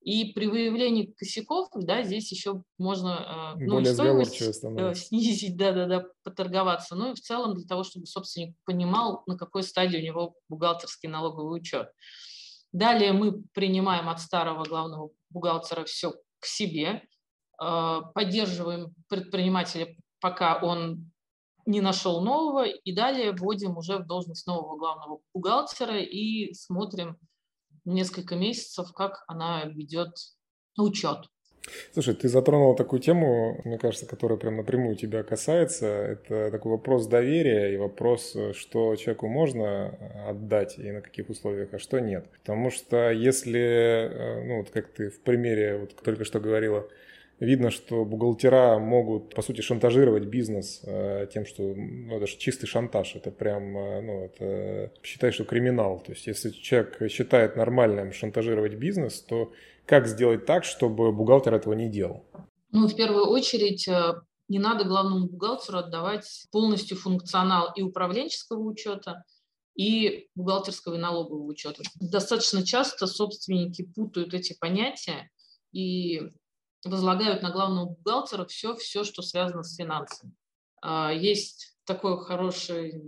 И 0.00 0.32
при 0.32 0.46
выявлении 0.46 1.14
косяков, 1.16 1.68
да, 1.74 2.02
здесь 2.02 2.30
еще 2.32 2.62
можно 2.78 3.54
э, 3.56 3.64
ну, 3.64 3.84
стоимость 3.84 4.40
э, 4.40 4.94
снизить, 4.94 5.56
да-да-да, 5.56 6.06
поторговаться. 6.24 6.96
Ну 6.96 7.12
и 7.12 7.14
в 7.14 7.20
целом 7.20 7.54
для 7.54 7.66
того, 7.66 7.84
чтобы 7.84 8.06
собственник 8.06 8.56
понимал, 8.64 9.22
на 9.26 9.36
какой 9.36 9.62
стадии 9.62 9.98
у 9.98 10.04
него 10.04 10.34
бухгалтерский 10.48 11.08
налоговый 11.08 11.58
учет. 11.58 11.88
Далее 12.72 13.12
мы 13.12 13.42
принимаем 13.52 14.08
от 14.08 14.20
старого 14.20 14.64
главного 14.64 15.10
бухгалтера 15.30 15.84
все 15.84 16.14
к 16.40 16.46
себе, 16.46 17.02
э, 17.62 18.00
поддерживаем 18.14 18.94
предпринимателя, 19.08 19.94
пока 20.20 20.58
он 20.60 21.12
не 21.64 21.80
нашел 21.80 22.22
нового, 22.22 22.64
и 22.66 22.92
далее 22.92 23.32
вводим 23.32 23.76
уже 23.76 23.98
в 23.98 24.06
должность 24.06 24.46
нового 24.46 24.76
главного 24.76 25.20
бухгалтера 25.32 26.00
и 26.00 26.52
смотрим 26.54 27.18
несколько 27.84 28.36
месяцев, 28.36 28.92
как 28.92 29.24
она 29.26 29.64
ведет 29.66 30.14
учет. 30.76 31.26
Слушай, 31.92 32.14
ты 32.14 32.28
затронул 32.28 32.74
такую 32.74 33.00
тему, 33.00 33.60
мне 33.64 33.78
кажется, 33.78 34.06
которая 34.06 34.36
прям 34.36 34.56
напрямую 34.56 34.96
тебя 34.96 35.22
касается. 35.22 35.86
Это 35.86 36.50
такой 36.50 36.72
вопрос 36.72 37.06
доверия 37.06 37.72
и 37.72 37.76
вопрос, 37.76 38.36
что 38.54 38.96
человеку 38.96 39.28
можно 39.28 39.88
отдать 40.28 40.78
и 40.78 40.90
на 40.90 41.00
каких 41.00 41.30
условиях, 41.30 41.72
а 41.72 41.78
что 41.78 42.00
нет. 42.00 42.28
Потому 42.30 42.70
что 42.70 43.10
если, 43.10 43.60
э, 43.60 44.44
ну 44.44 44.58
вот 44.58 44.70
как 44.70 44.88
ты 44.92 45.08
в 45.08 45.20
примере 45.20 45.78
вот 45.78 45.94
только 46.02 46.24
что 46.24 46.40
говорила, 46.40 46.88
видно, 47.42 47.70
что 47.70 48.04
бухгалтера 48.04 48.78
могут, 48.78 49.34
по 49.34 49.42
сути, 49.42 49.60
шантажировать 49.60 50.24
бизнес 50.24 50.80
э, 50.84 51.26
тем, 51.32 51.44
что 51.44 51.62
ну, 51.62 52.16
это 52.16 52.26
же 52.26 52.36
чистый 52.38 52.66
шантаж. 52.66 53.16
Это 53.16 53.30
прям, 53.30 53.76
э, 53.76 54.00
ну, 54.00 54.24
это 54.24 54.92
считай, 55.02 55.32
что 55.32 55.44
криминал. 55.44 56.00
То 56.00 56.12
есть, 56.12 56.26
если 56.26 56.50
человек 56.50 57.10
считает 57.10 57.56
нормальным 57.56 58.12
шантажировать 58.12 58.74
бизнес, 58.74 59.20
то 59.20 59.52
как 59.86 60.06
сделать 60.06 60.46
так, 60.46 60.64
чтобы 60.64 61.12
бухгалтер 61.12 61.54
этого 61.54 61.74
не 61.74 61.88
делал? 61.88 62.24
Ну, 62.70 62.86
в 62.86 62.94
первую 62.94 63.26
очередь, 63.26 63.88
э, 63.88 64.14
не 64.48 64.58
надо 64.58 64.84
главному 64.84 65.26
бухгалтеру 65.26 65.78
отдавать 65.78 66.46
полностью 66.52 66.96
функционал 66.96 67.72
и 67.74 67.82
управленческого 67.82 68.60
учета, 68.60 69.24
и 69.74 70.28
бухгалтерского 70.34 70.94
и 70.94 70.98
налогового 70.98 71.46
учета. 71.46 71.82
Достаточно 71.98 72.64
часто 72.64 73.06
собственники 73.06 73.82
путают 73.82 74.34
эти 74.34 74.56
понятия 74.58 75.30
и 75.72 76.30
возлагают 76.84 77.42
на 77.42 77.50
главного 77.50 77.90
бухгалтера 77.90 78.44
все, 78.46 78.74
все, 78.76 79.04
что 79.04 79.22
связано 79.22 79.62
с 79.62 79.76
финансами. 79.76 80.32
А, 80.80 81.12
есть 81.12 81.76
такой 81.84 82.22
хороший 82.24 83.02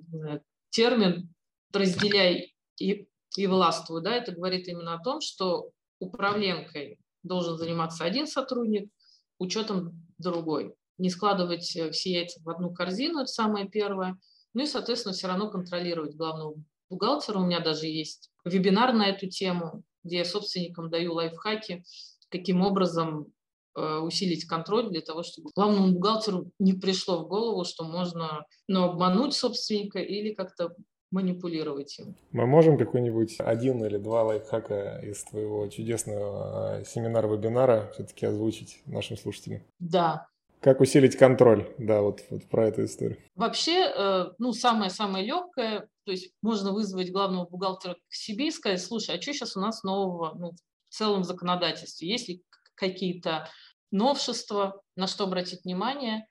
термин 0.70 1.32
«разделяй 1.72 2.54
и, 2.78 3.08
и 3.36 3.46
властвуй». 3.46 4.02
Да? 4.02 4.14
Это 4.14 4.32
говорит 4.32 4.68
именно 4.68 4.94
о 4.94 5.02
том, 5.02 5.20
что 5.20 5.70
управленкой 5.98 6.98
должен 7.22 7.56
заниматься 7.56 8.04
один 8.04 8.26
сотрудник, 8.26 8.90
учетом 9.38 10.06
другой. 10.18 10.74
Не 10.98 11.10
складывать 11.10 11.74
э, 11.74 11.90
все 11.90 12.12
яйца 12.12 12.40
в 12.42 12.48
одну 12.48 12.72
корзину, 12.72 13.20
это 13.20 13.26
самое 13.26 13.68
первое. 13.68 14.18
Ну 14.52 14.62
и, 14.62 14.66
соответственно, 14.66 15.14
все 15.14 15.26
равно 15.26 15.50
контролировать 15.50 16.14
главного 16.14 16.54
бухгалтера. 16.88 17.38
У 17.38 17.46
меня 17.46 17.60
даже 17.60 17.86
есть 17.86 18.30
вебинар 18.44 18.92
на 18.92 19.08
эту 19.08 19.28
тему, 19.28 19.82
где 20.04 20.18
я 20.18 20.24
собственникам 20.24 20.90
даю 20.90 21.14
лайфхаки, 21.14 21.84
каким 22.28 22.62
образом 22.62 23.32
усилить 23.74 24.44
контроль 24.44 24.90
для 24.90 25.00
того, 25.00 25.22
чтобы 25.22 25.50
главному 25.54 25.92
бухгалтеру 25.92 26.50
не 26.58 26.74
пришло 26.74 27.24
в 27.24 27.28
голову, 27.28 27.64
что 27.64 27.84
можно 27.84 28.46
ну, 28.68 28.84
обмануть 28.84 29.34
собственника 29.34 29.98
или 29.98 30.32
как-то 30.32 30.74
манипулировать 31.14 31.96
им. 32.00 32.16
Мы 32.32 32.46
можем 32.46 32.76
какой-нибудь 32.76 33.36
один 33.38 33.84
или 33.84 33.98
два 33.98 34.24
лайфхака 34.24 34.98
из 34.98 35.22
твоего 35.22 35.68
чудесного 35.68 36.80
э, 36.80 36.84
семинара-вебинара 36.84 37.92
все-таки 37.94 38.26
озвучить 38.26 38.82
нашим 38.86 39.16
слушателям? 39.16 39.62
Да. 39.78 40.26
Как 40.60 40.80
усилить 40.80 41.16
контроль? 41.16 41.72
Да, 41.78 42.02
вот, 42.02 42.24
вот 42.30 42.44
про 42.46 42.66
эту 42.66 42.84
историю. 42.84 43.18
Вообще, 43.36 43.92
э, 43.96 44.24
ну, 44.38 44.52
самое-самое 44.52 45.24
легкое, 45.24 45.88
то 46.04 46.10
есть 46.10 46.32
можно 46.42 46.72
вызвать 46.72 47.12
главного 47.12 47.46
бухгалтера 47.46 47.94
к 47.94 48.12
себе 48.12 48.48
и 48.48 48.50
сказать, 48.50 48.82
слушай, 48.82 49.16
а 49.16 49.22
что 49.22 49.32
сейчас 49.32 49.56
у 49.56 49.60
нас 49.60 49.84
нового 49.84 50.34
ну, 50.36 50.50
в 50.50 50.94
целом 50.94 51.22
законодательстве? 51.22 52.08
Есть 52.08 52.28
ли 52.28 52.42
какие-то 52.74 53.48
новшества, 53.94 54.82
на 54.96 55.06
что 55.06 55.24
обратить 55.24 55.64
внимание. 55.64 56.26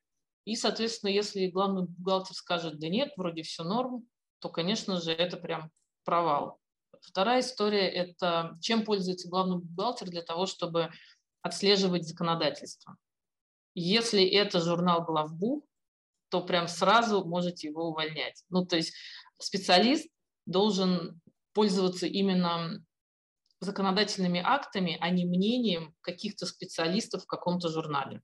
И, 0.45 0.55
соответственно, 0.55 1.09
если 1.09 1.47
главный 1.47 1.85
бухгалтер 1.87 2.35
скажет, 2.35 2.79
да 2.79 2.89
нет, 2.89 3.13
вроде 3.15 3.43
все 3.43 3.63
норм, 3.63 4.05
то, 4.39 4.49
конечно 4.49 4.99
же, 4.99 5.11
это 5.11 5.37
прям 5.37 5.71
провал. 6.03 6.59
Вторая 7.01 7.39
история– 7.39 7.87
это 7.89 8.57
чем 8.61 8.83
пользуется 8.83 9.29
главный 9.29 9.59
бухгалтер 9.59 10.09
для 10.09 10.21
того, 10.21 10.45
чтобы 10.45 10.91
отслеживать 11.41 12.07
законодательство. 12.07 12.97
Если 13.75 14.23
это 14.25 14.59
журнал 14.59 15.03
главбух, 15.03 15.63
то 16.29 16.41
прям 16.41 16.67
сразу 16.67 17.23
можете 17.25 17.67
его 17.67 17.89
увольнять. 17.89 18.43
Ну, 18.49 18.65
то 18.65 18.75
есть 18.75 18.93
специалист 19.39 20.07
должен 20.45 21.21
пользоваться 21.53 22.07
именно 22.07 22.83
законодательными 23.63 24.41
актами, 24.43 24.97
а 24.99 25.09
не 25.09 25.25
мнением 25.25 25.93
каких-то 26.01 26.45
специалистов 26.45 27.23
в 27.23 27.27
каком-то 27.27 27.69
журнале. 27.69 28.21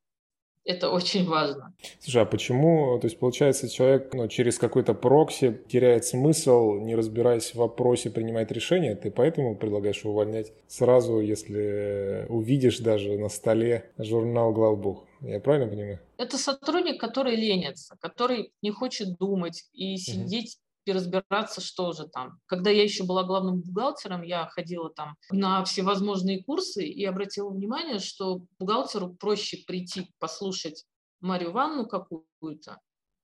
Это 0.65 0.89
очень 0.89 1.25
важно. 1.25 1.73
Слушай, 1.99 2.21
а 2.21 2.25
почему, 2.25 2.99
то 2.99 3.07
есть 3.07 3.17
получается, 3.17 3.69
человек 3.69 4.13
ну, 4.13 4.27
через 4.27 4.59
какой-то 4.59 4.93
прокси 4.93 5.59
теряет 5.67 6.05
смысл, 6.05 6.75
не 6.75 6.95
разбираясь 6.95 7.51
в 7.51 7.55
вопросе, 7.55 8.11
принимает 8.11 8.51
решение, 8.51 8.95
ты 8.95 9.09
поэтому 9.09 9.55
предлагаешь 9.55 10.05
увольнять 10.05 10.51
сразу, 10.67 11.21
если 11.21 12.25
увидишь 12.29 12.79
даже 12.79 13.17
на 13.17 13.29
столе 13.29 13.89
журнал 13.97 14.51
главбух? 14.51 15.07
Я 15.21 15.39
правильно 15.39 15.67
понимаю? 15.67 15.99
Это 16.17 16.37
сотрудник, 16.37 16.99
который 16.99 17.35
ленится, 17.35 17.97
который 17.99 18.51
не 18.61 18.71
хочет 18.71 19.17
думать 19.17 19.63
и 19.73 19.97
сидеть 19.97 20.59
и 20.89 20.93
разбираться, 20.93 21.61
что 21.61 21.93
же 21.93 22.07
там. 22.07 22.39
Когда 22.45 22.69
я 22.69 22.83
еще 22.83 23.03
была 23.03 23.23
главным 23.23 23.61
бухгалтером, 23.61 24.23
я 24.23 24.47
ходила 24.47 24.89
там 24.89 25.15
на 25.31 25.63
всевозможные 25.63 26.43
курсы 26.43 26.85
и 26.85 27.05
обратила 27.05 27.49
внимание, 27.49 27.99
что 27.99 28.41
бухгалтеру 28.59 29.13
проще 29.13 29.63
прийти 29.65 30.11
послушать 30.19 30.85
Марию 31.21 31.51
Ивановну 31.51 31.87
какую-то 31.87 32.79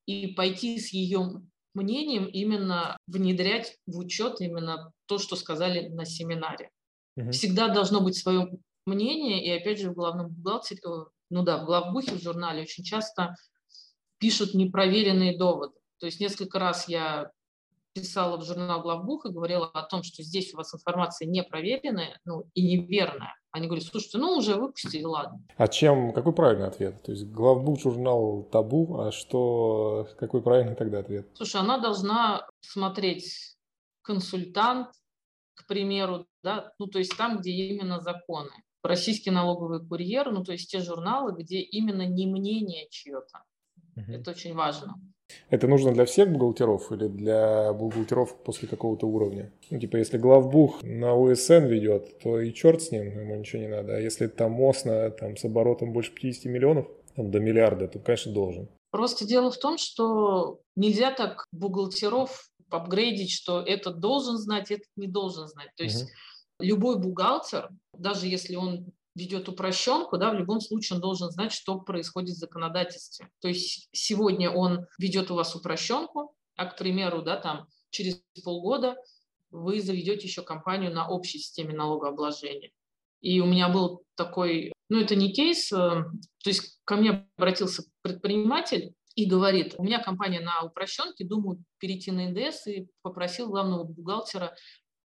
и 0.05 0.27
пойти 0.27 0.79
с 0.79 0.93
ее 0.93 1.41
мнением 1.74 2.25
именно 2.25 2.98
внедрять 3.07 3.77
в 3.86 3.98
учет 3.98 4.39
именно 4.39 4.91
то, 5.07 5.17
что 5.17 5.36
сказали 5.36 5.89
на 5.89 6.05
семинаре. 6.05 6.69
Угу. 7.17 7.31
Всегда 7.31 7.69
должно 7.69 8.01
быть 8.01 8.15
свое 8.15 8.50
мнение, 8.86 9.43
и 9.43 9.50
опять 9.50 9.79
же 9.79 9.89
в 9.89 9.95
главном 9.95 10.29
бухгалтере, 10.29 10.79
э, 10.86 11.05
ну 11.29 11.43
да, 11.43 11.57
в 11.63 11.65
главбухе, 11.65 12.13
в 12.15 12.22
журнале 12.22 12.62
очень 12.62 12.84
часто 12.84 13.36
пишут 14.19 14.53
непроверенные 14.53 15.38
доводы. 15.38 15.75
То 16.00 16.05
есть 16.05 16.19
несколько 16.19 16.60
раз 16.60 16.88
я 16.88 17.31
писала 17.95 18.37
в 18.37 18.43
журнал 18.43 18.81
главбух 18.81 19.25
и 19.25 19.31
говорила 19.31 19.67
о 19.67 19.83
том, 19.83 20.03
что 20.03 20.21
здесь 20.21 20.53
у 20.53 20.57
вас 20.57 20.73
информация 20.75 21.27
непроверенная 21.27 22.19
ну, 22.25 22.43
и 22.53 22.61
неверная. 22.61 23.33
Они 23.51 23.67
говорят, 23.67 23.85
слушайте, 23.85 24.17
ну 24.17 24.35
уже 24.35 24.55
выпустили, 24.55 25.03
ладно. 25.03 25.41
А 25.55 25.67
чем, 25.69 26.11
какой 26.11 26.33
правильный 26.33 26.67
ответ? 26.67 27.01
То 27.03 27.13
есть 27.13 27.25
главбух 27.25 27.79
журнал 27.79 28.43
табу, 28.51 28.99
а 28.99 29.11
что, 29.13 30.09
какой 30.19 30.41
правильный 30.41 30.75
тогда 30.75 30.99
ответ? 30.99 31.29
Слушай, 31.35 31.61
она 31.61 31.77
должна 31.77 32.45
смотреть 32.59 33.55
консультант, 34.01 34.89
к 35.53 35.65
примеру, 35.65 36.27
да, 36.43 36.73
ну 36.77 36.87
то 36.87 36.99
есть 36.99 37.15
там, 37.17 37.39
где 37.39 37.51
именно 37.51 38.01
законы. 38.01 38.51
Российский 38.83 39.31
налоговый 39.31 39.79
курьер, 39.87 40.31
ну 40.31 40.43
то 40.43 40.51
есть 40.51 40.69
те 40.69 40.81
журналы, 40.81 41.31
где 41.41 41.59
именно 41.61 42.05
не 42.05 42.27
мнение 42.27 42.87
чье-то. 42.89 43.43
Угу. 43.95 44.11
Это 44.11 44.31
очень 44.31 44.53
важно. 44.53 44.95
Это 45.50 45.67
нужно 45.67 45.91
для 45.91 46.05
всех 46.05 46.32
бухгалтеров 46.32 46.91
или 46.91 47.08
для 47.08 47.74
бухгалтеров 47.74 48.36
после 48.44 48.67
какого-то 48.67 49.08
уровня? 49.08 49.51
Ну, 49.70 49.79
типа, 49.79 49.98
если 49.98 50.17
главбух 50.17 50.84
на 50.84 51.15
УСН 51.15 51.65
ведет, 51.65 52.20
то 52.20 52.39
и 52.39 52.53
черт 52.53 52.82
с 52.82 52.91
ним, 52.91 53.20
ему 53.20 53.36
ничего 53.36 53.62
не 53.62 53.67
надо. 53.67 53.96
А 53.96 54.00
если 54.00 54.27
там 54.27 54.51
МОСНа 54.53 55.12
там, 55.12 55.38
с 55.38 55.46
оборотом 55.46 55.94
больше 55.94 56.13
50 56.13 56.46
миллионов, 56.46 56.88
там, 57.15 57.32
до 57.32 57.39
миллиарда, 57.39 57.88
то, 57.88 58.00
конечно, 58.00 58.34
должен. 58.34 58.67
Просто 58.91 59.25
дело 59.25 59.51
в 59.51 59.58
том, 59.58 59.77
что 59.77 60.60
нельзя 60.75 61.12
так 61.12 61.46
бухгалтеров 61.51 62.50
апгрейдить, 62.70 63.32
что 63.32 63.62
этот 63.62 64.00
должен 64.00 64.38
знать, 64.38 64.72
этот 64.72 64.88
не 64.96 65.08
должен 65.08 65.48
знать. 65.48 65.70
То 65.75 65.84
есть 65.84 66.03
угу. 66.03 66.12
любой 66.60 67.00
бухгалтер, 67.00 67.70
даже 67.98 68.27
если 68.27 68.55
он 68.55 68.88
ведет 69.15 69.48
упрощенку, 69.48 70.17
да, 70.17 70.31
в 70.31 70.36
любом 70.36 70.60
случае 70.60 70.95
он 70.95 71.01
должен 71.01 71.31
знать, 71.31 71.53
что 71.53 71.79
происходит 71.79 72.36
в 72.36 72.39
законодательстве. 72.39 73.29
То 73.39 73.48
есть 73.48 73.88
сегодня 73.91 74.51
он 74.51 74.86
ведет 75.00 75.31
у 75.31 75.36
вас 75.36 75.55
упрощенку, 75.55 76.36
а, 76.55 76.65
к 76.65 76.77
примеру, 76.77 77.22
да, 77.22 77.38
там 77.38 77.67
через 77.89 78.22
полгода 78.43 78.95
вы 79.51 79.81
заведете 79.81 80.27
еще 80.27 80.41
компанию 80.41 80.93
на 80.93 81.07
общей 81.07 81.39
системе 81.39 81.74
налогообложения. 81.74 82.72
И 83.22 83.39
у 83.39 83.45
меня 83.45 83.69
был 83.69 84.03
такой, 84.15 84.74
ну 84.89 85.00
это 85.00 85.15
не 85.15 85.31
кейс, 85.31 85.72
э, 85.72 85.75
то 85.77 86.50
есть 86.50 86.79
ко 86.84 86.98
мне 86.98 87.27
обратился 87.38 87.84
предприниматель 88.01 88.93
и 89.15 89.25
говорит, 89.25 89.75
у 89.77 89.84
меня 89.84 90.03
компания 90.03 90.41
на 90.41 90.62
упрощенке, 90.62 91.25
думаю 91.25 91.63
перейти 91.79 92.12
на 92.12 92.29
НДС, 92.29 92.67
и 92.67 92.88
попросил 93.01 93.48
главного 93.48 93.86
бухгалтера 93.86 94.55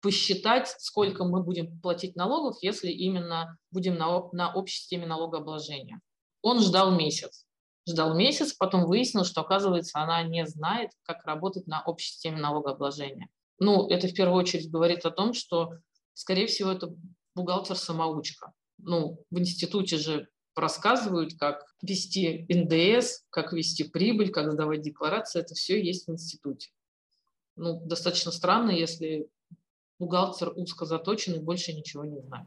посчитать, 0.02 0.68
сколько 0.78 1.24
мы 1.24 1.42
будем 1.42 1.80
платить 1.80 2.16
налогов, 2.16 2.56
если 2.60 2.90
именно 2.90 3.56
будем 3.70 3.96
на, 3.96 4.28
на 4.32 4.52
общей 4.52 4.78
системе 4.78 5.06
налогообложения. 5.06 6.00
Он 6.42 6.60
ждал 6.60 6.94
месяц. 6.94 7.46
Ждал 7.88 8.14
месяц, 8.14 8.52
потом 8.52 8.86
выяснил, 8.86 9.24
что, 9.24 9.40
оказывается, 9.40 10.00
она 10.00 10.22
не 10.22 10.46
знает, 10.46 10.90
как 11.02 11.24
работать 11.24 11.66
на 11.66 11.82
общей 11.82 12.10
системе 12.10 12.38
налогообложения. 12.38 13.28
Ну, 13.58 13.88
это 13.88 14.08
в 14.08 14.14
первую 14.14 14.38
очередь 14.38 14.70
говорит 14.70 15.06
о 15.06 15.10
том, 15.10 15.34
что, 15.34 15.74
скорее 16.14 16.46
всего, 16.48 16.72
это 16.72 16.92
бухгалтер-самоучка. 17.34 18.52
Ну, 18.78 19.24
в 19.30 19.38
институте 19.38 19.98
же 19.98 20.28
рассказывают, 20.56 21.38
как 21.38 21.64
вести 21.80 22.46
НДС, 22.48 23.24
как 23.30 23.52
вести 23.52 23.84
прибыль, 23.84 24.30
как 24.30 24.50
сдавать 24.50 24.82
декларации. 24.82 25.40
Это 25.40 25.54
все 25.54 25.82
есть 25.82 26.06
в 26.06 26.12
институте. 26.12 26.70
Ну, 27.56 27.80
достаточно 27.84 28.32
странно, 28.32 28.70
если 28.70 29.28
бухгалтер 30.02 30.52
узко 30.56 30.84
заточен 30.84 31.34
и 31.34 31.38
больше 31.38 31.72
ничего 31.72 32.04
не 32.04 32.20
знает. 32.20 32.46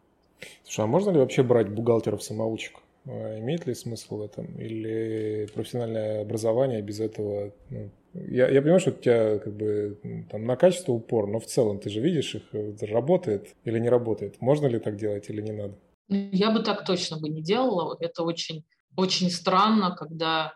Слушай, 0.64 0.82
а 0.82 0.88
можно 0.88 1.12
ли 1.12 1.20
вообще 1.20 1.44
брать 1.44 1.70
бухгалтеров-самоучек? 1.70 2.80
А 3.08 3.40
имеет 3.40 3.66
ли 3.66 3.74
смысл 3.74 4.18
в 4.18 4.22
этом? 4.22 4.46
Или 4.60 5.48
профессиональное 5.54 6.22
образование 6.22 6.82
без 6.82 7.00
этого? 7.00 7.54
Ну, 7.70 7.90
я, 8.14 8.50
я 8.50 8.62
понимаю, 8.62 8.80
что 8.80 8.92
у 8.92 8.94
тебя 8.94 9.40
как 9.40 9.54
бы 9.54 9.98
там 10.30 10.46
на 10.46 10.56
качество 10.56 10.92
упор, 10.92 11.28
но 11.28 11.40
в 11.40 11.46
целом 11.46 11.80
ты 11.80 11.90
же 11.90 12.02
видишь 12.02 12.36
их, 12.36 12.54
это 12.54 12.86
работает 12.88 13.56
или 13.64 13.80
не 13.80 13.90
работает. 13.90 14.42
Можно 14.42 14.68
ли 14.68 14.80
так 14.80 14.98
делать 14.98 15.30
или 15.30 15.42
не 15.42 15.52
надо? 15.52 15.76
Я 16.10 16.52
бы 16.52 16.62
так 16.62 16.86
точно 16.86 17.18
бы 17.18 17.30
не 17.30 17.42
делала. 17.42 17.96
Это 18.00 18.24
очень, 18.24 18.66
очень 18.98 19.30
странно, 19.30 19.96
когда 19.96 20.54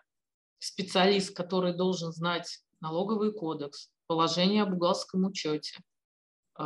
специалист, 0.59 1.35
который 1.35 1.75
должен 1.75 2.11
знать 2.11 2.59
налоговый 2.81 3.31
кодекс, 3.31 3.89
положение 4.07 4.63
о 4.63 4.65
бухгалтерском 4.65 5.25
учете, 5.25 5.77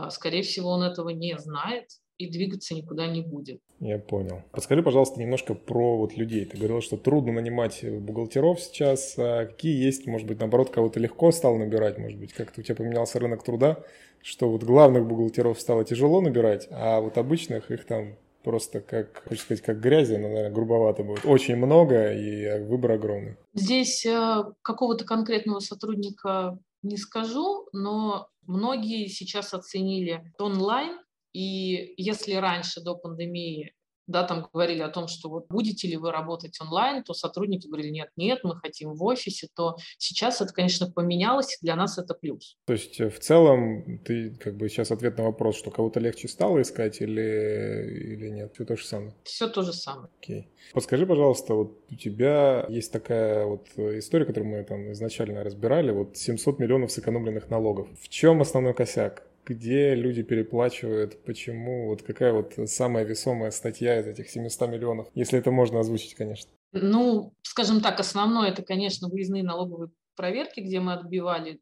скорее 0.10 0.44
всего, 0.44 0.70
он 0.70 0.84
этого 0.84 1.10
не 1.10 1.38
знает, 1.38 1.90
и 2.18 2.30
двигаться 2.30 2.76
никуда 2.76 3.08
не 3.08 3.22
будет. 3.22 3.60
Я 3.80 3.98
понял. 4.00 4.44
Подскажи, 4.52 4.84
пожалуйста, 4.84 5.20
немножко 5.20 5.56
про 5.56 5.98
вот 5.98 6.16
людей. 6.16 6.46
Ты 6.46 6.58
говорил, 6.58 6.82
что 6.82 6.98
трудно 6.98 7.34
нанимать 7.34 7.84
бухгалтеров 7.84 8.60
сейчас. 8.60 9.16
А 9.18 9.46
какие 9.46 9.84
есть, 9.84 10.06
может 10.06 10.28
быть, 10.28 10.40
наоборот, 10.40 10.70
кого-то 10.70 11.00
легко 11.00 11.32
стало 11.32 11.58
набирать, 11.58 11.98
может 11.98 12.20
быть, 12.20 12.34
как-то 12.34 12.62
у 12.62 12.64
тебя 12.64 12.76
поменялся 12.76 13.20
рынок 13.20 13.44
труда, 13.44 13.84
что 14.22 14.50
вот 14.50 14.64
главных 14.64 15.06
бухгалтеров 15.06 15.60
стало 15.60 15.84
тяжело 15.84 16.22
набирать, 16.22 16.68
а 16.72 17.02
вот 17.02 17.18
обычных 17.18 17.72
их 17.72 17.86
там 17.86 18.16
просто 18.44 18.82
как, 18.82 19.24
хочется 19.24 19.46
сказать, 19.46 19.64
как 19.64 19.80
грязи, 19.80 20.16
но, 20.16 20.28
наверное, 20.28 20.52
грубовато 20.52 21.04
будет. 21.04 21.26
Очень 21.26 21.56
много 21.56 22.14
и 22.14 22.60
выбор 22.64 22.92
огромный. 22.92 23.38
Здесь 23.54 24.06
э, 24.06 24.44
какого-то 24.62 25.06
конкретного 25.06 25.60
сотрудника 25.60 26.60
не 26.84 26.98
скажу, 26.98 27.68
но 27.72 28.28
многие 28.42 29.08
сейчас 29.08 29.54
оценили 29.54 30.32
онлайн 30.38 31.00
и 31.34 31.94
если 31.98 32.34
раньше 32.34 32.82
до 32.82 32.96
пандемии 32.96 33.74
да, 34.08 34.24
там 34.24 34.48
говорили 34.52 34.82
о 34.82 34.90
том, 34.90 35.08
что 35.08 35.30
вот 35.30 35.46
будете 35.50 35.88
ли 35.88 35.98
вы 35.98 36.12
работать 36.12 36.60
онлайн, 36.62 37.04
то 37.04 37.14
сотрудники 37.14 37.68
говорили, 37.68 37.90
нет, 37.90 38.10
нет, 38.16 38.40
мы 38.44 38.56
хотим 38.58 38.94
в 38.94 39.04
офисе, 39.04 39.48
то 39.56 39.78
сейчас 39.98 40.42
это, 40.42 40.54
конечно, 40.54 40.92
поменялось, 40.92 41.54
и 41.54 41.66
для 41.66 41.76
нас 41.76 41.98
это 41.98 42.14
плюс. 42.14 42.58
То 42.66 42.74
есть 42.74 43.00
э, 43.00 43.10
в 43.10 43.20
целом 43.20 44.00
ты 44.00 44.32
как 44.36 44.58
бы 44.58 44.70
сейчас 44.70 44.92
ответ 44.92 45.18
на 45.18 45.26
вопрос, 45.26 45.58
что 45.58 45.72
кого-то 45.72 46.00
легче 46.00 46.28
стало 46.28 46.62
искать 46.62 47.02
или, 47.02 48.14
или 48.14 48.30
нет? 48.30 48.54
Все 48.54 48.66
то 48.66 48.76
же 48.76 48.86
самое? 48.86 49.14
Все 49.24 49.48
то 49.48 49.62
же 49.62 49.74
самое. 49.74 50.10
Окей. 50.20 50.50
Подскажи, 50.74 51.06
пожалуйста, 51.06 51.54
вот 51.54 51.84
у 51.90 51.96
тебя 51.96 52.66
есть 52.70 52.92
такая 52.92 53.46
вот 53.46 53.68
история, 53.78 54.26
которую 54.26 54.52
мы 54.52 54.64
там 54.64 54.92
изначально 54.92 55.44
разбирали, 55.44 55.92
вот 55.92 56.18
700 56.18 56.60
миллионов 56.60 56.92
сэкономленных 56.92 57.50
налогов. 57.50 57.88
В 58.00 58.10
чем 58.10 58.42
основной 58.42 58.74
косяк? 58.74 59.28
Где 59.46 59.96
люди 59.96 60.24
переплачивают, 60.24 61.24
почему, 61.24 61.88
вот 61.88 62.02
какая 62.02 62.34
вот 62.34 62.54
самая 62.70 63.04
весомая 63.04 63.52
статья 63.52 64.00
из 64.00 64.08
этих 64.08 64.30
700 64.30 64.70
миллионов, 64.70 65.08
если 65.14 65.40
это 65.40 65.52
можно 65.52 65.80
озвучить, 65.80 66.16
конечно. 66.16 66.52
Ну, 66.72 67.34
скажем 67.44 67.82
так, 67.82 68.00
основное 68.00 68.50
это, 68.50 68.64
конечно, 68.64 69.08
выездные 69.08 69.44
налоговые 69.44 69.92
проверки, 70.16 70.60
где 70.60 70.80
мы 70.80 70.94
отбивали 70.94 71.60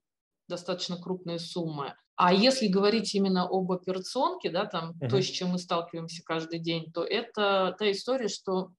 достаточно 0.48 0.98
крупные 0.98 1.40
суммы. 1.40 1.94
А 2.16 2.34
если 2.34 2.68
говорить 2.68 3.16
именно 3.16 3.48
об 3.50 3.72
операционке, 3.72 4.52
да, 4.52 4.66
там 4.66 4.92
uh-huh. 4.92 5.10
то, 5.10 5.22
с 5.22 5.26
чем 5.26 5.50
мы 5.50 5.60
сталкиваемся 5.60 6.22
каждый 6.24 6.60
день, 6.60 6.92
то 6.94 7.04
это 7.04 7.76
та 7.80 7.92
история, 7.92 8.28
что 8.28 8.70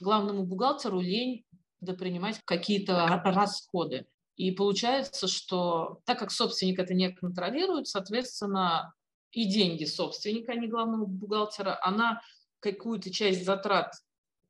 главному 0.00 0.44
бухгалтеру 0.44 1.00
лень 1.00 1.44
допринимать 1.80 2.40
какие-то 2.44 3.22
расходы. 3.24 4.06
И 4.40 4.52
получается, 4.52 5.28
что 5.28 6.00
так 6.06 6.18
как 6.18 6.30
собственник 6.30 6.78
это 6.78 6.94
не 6.94 7.10
контролирует, 7.12 7.88
соответственно, 7.88 8.94
и 9.32 9.44
деньги 9.44 9.84
собственника, 9.84 10.52
а 10.52 10.54
не 10.54 10.66
главного 10.66 11.04
бухгалтера, 11.04 11.78
она 11.82 12.22
какую-то 12.60 13.12
часть 13.12 13.44
затрат 13.44 13.92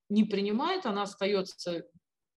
не 0.08 0.22
принимает, 0.22 0.86
она 0.86 1.02
остается 1.02 1.82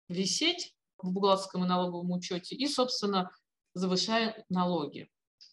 висеть 0.08 0.74
в 0.98 1.12
бухгалтерском 1.12 1.62
и 1.62 1.68
налоговом 1.68 2.10
учете 2.10 2.56
и, 2.56 2.66
собственно, 2.66 3.30
завышает 3.72 4.44
налоги. 4.48 5.08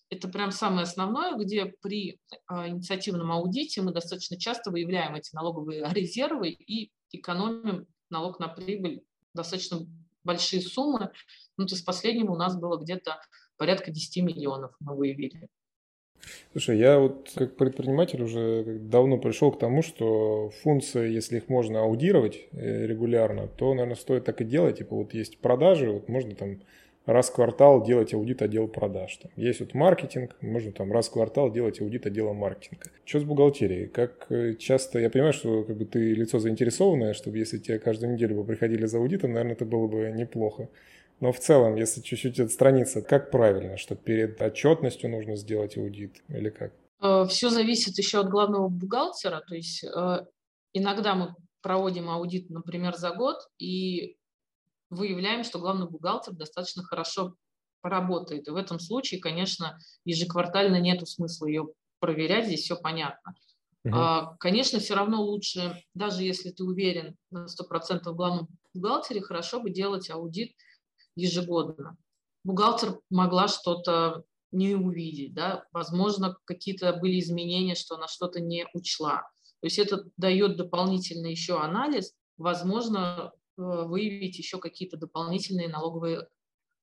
Это 0.09 0.27
прям 0.27 0.49
самое 0.49 0.85
основное, 0.85 1.35
где 1.35 1.65
при 1.65 2.19
а, 2.47 2.67
инициативном 2.67 3.31
аудите 3.31 3.83
мы 3.83 3.91
достаточно 3.91 4.39
часто 4.39 4.71
выявляем 4.71 5.13
эти 5.13 5.35
налоговые 5.35 5.87
резервы 5.93 6.49
и 6.49 6.91
экономим 7.11 7.85
налог 8.09 8.39
на 8.39 8.47
прибыль 8.47 9.03
достаточно 9.35 9.85
большие 10.23 10.61
суммы. 10.61 11.11
Ну, 11.57 11.65
то 11.65 11.75
есть 11.75 11.85
последним 11.85 12.29
у 12.29 12.35
нас 12.35 12.57
было 12.57 12.77
где-то 12.77 13.19
порядка 13.57 13.91
10 13.91 14.23
миллионов 14.23 14.75
мы 14.79 14.95
выявили. 14.95 15.49
Слушай, 16.51 16.77
я 16.77 16.99
вот 16.99 17.31
как 17.35 17.55
предприниматель 17.55 18.21
уже 18.21 18.79
давно 18.79 19.17
пришел 19.17 19.51
к 19.51 19.59
тому, 19.59 19.81
что 19.81 20.49
функции, 20.61 21.11
если 21.11 21.37
их 21.37 21.49
можно 21.49 21.81
аудировать 21.81 22.47
э, 22.51 22.85
регулярно, 22.85 23.47
то, 23.47 23.73
наверное, 23.73 23.95
стоит 23.95 24.25
так 24.25 24.41
и 24.41 24.45
делать. 24.45 24.77
Типа 24.79 24.95
вот 24.95 25.13
есть 25.13 25.39
продажи, 25.39 25.91
вот 25.91 26.09
можно 26.09 26.35
там 26.35 26.61
раз 27.05 27.29
в 27.29 27.33
квартал 27.33 27.83
делать 27.83 28.13
аудит 28.13 28.41
отдела 28.41 28.67
продаж. 28.67 29.17
Там 29.17 29.31
есть 29.35 29.59
вот 29.59 29.73
маркетинг, 29.73 30.35
можно 30.41 30.71
там 30.71 30.91
раз 30.91 31.09
в 31.09 31.13
квартал 31.13 31.51
делать 31.51 31.81
аудит 31.81 32.05
отдела 32.05 32.33
маркетинга. 32.33 32.91
Что 33.05 33.19
с 33.19 33.23
бухгалтерией? 33.23 33.87
Как 33.87 34.31
э, 34.31 34.55
часто, 34.55 34.99
я 34.99 35.09
понимаю, 35.09 35.33
что 35.33 35.63
как 35.63 35.77
бы 35.77 35.85
ты 35.85 36.13
лицо 36.13 36.39
заинтересованное, 36.39 37.13
чтобы 37.13 37.37
если 37.37 37.57
тебе 37.57 37.79
каждую 37.79 38.13
неделю 38.13 38.35
бы 38.35 38.43
приходили 38.43 38.85
за 38.85 38.97
аудитом, 38.97 39.31
наверное, 39.33 39.53
это 39.53 39.65
было 39.65 39.87
бы 39.87 40.11
неплохо. 40.15 40.69
Но 41.19 41.31
в 41.31 41.39
целом, 41.39 41.75
если 41.75 42.01
чуть-чуть 42.01 42.39
отстраниться, 42.39 43.01
как 43.01 43.29
правильно, 43.29 43.77
что 43.77 43.95
перед 43.95 44.41
отчетностью 44.41 45.09
нужно 45.09 45.35
сделать 45.35 45.77
аудит 45.77 46.23
или 46.29 46.49
как? 46.49 46.73
Э, 47.01 47.25
Все 47.27 47.49
зависит 47.49 47.97
еще 47.97 48.19
от 48.19 48.29
главного 48.29 48.69
бухгалтера. 48.69 49.41
То 49.47 49.55
есть 49.55 49.83
э, 49.83 50.25
иногда 50.73 51.15
мы 51.15 51.35
проводим 51.61 52.09
аудит, 52.09 52.49
например, 52.49 52.95
за 52.95 53.11
год, 53.11 53.37
и 53.59 54.17
выявляем, 54.91 55.43
что 55.43 55.57
главный 55.57 55.89
бухгалтер 55.89 56.33
достаточно 56.33 56.83
хорошо 56.83 57.33
поработает. 57.81 58.47
И 58.47 58.51
в 58.51 58.55
этом 58.55 58.79
случае, 58.79 59.19
конечно, 59.19 59.79
ежеквартально 60.05 60.79
нет 60.79 61.07
смысла 61.07 61.47
ее 61.47 61.69
проверять, 61.99 62.45
здесь 62.45 62.61
все 62.61 62.75
понятно. 62.75 63.33
Угу. 63.83 64.37
Конечно, 64.39 64.79
все 64.79 64.93
равно 64.93 65.23
лучше, 65.23 65.83
даже 65.95 66.21
если 66.23 66.51
ты 66.51 66.63
уверен 66.63 67.15
на 67.31 67.45
100% 67.45 68.01
в 68.03 68.15
главном 68.15 68.47
бухгалтере, 68.75 69.21
хорошо 69.21 69.59
бы 69.59 69.71
делать 69.71 70.11
аудит 70.11 70.53
ежегодно. 71.15 71.97
Бухгалтер 72.43 72.99
могла 73.09 73.47
что-то 73.47 74.23
не 74.51 74.75
увидеть, 74.75 75.33
да, 75.33 75.65
возможно, 75.71 76.37
какие-то 76.45 76.93
были 76.93 77.19
изменения, 77.19 77.73
что 77.73 77.95
она 77.95 78.07
что-то 78.07 78.39
не 78.41 78.67
учла. 78.73 79.21
То 79.61 79.67
есть 79.67 79.79
это 79.79 80.03
дает 80.17 80.57
дополнительный 80.57 81.31
еще 81.31 81.59
анализ, 81.59 82.13
возможно, 82.37 83.31
выявить 83.57 84.37
еще 84.37 84.59
какие-то 84.59 84.97
дополнительные 84.97 85.67
налоговые 85.67 86.27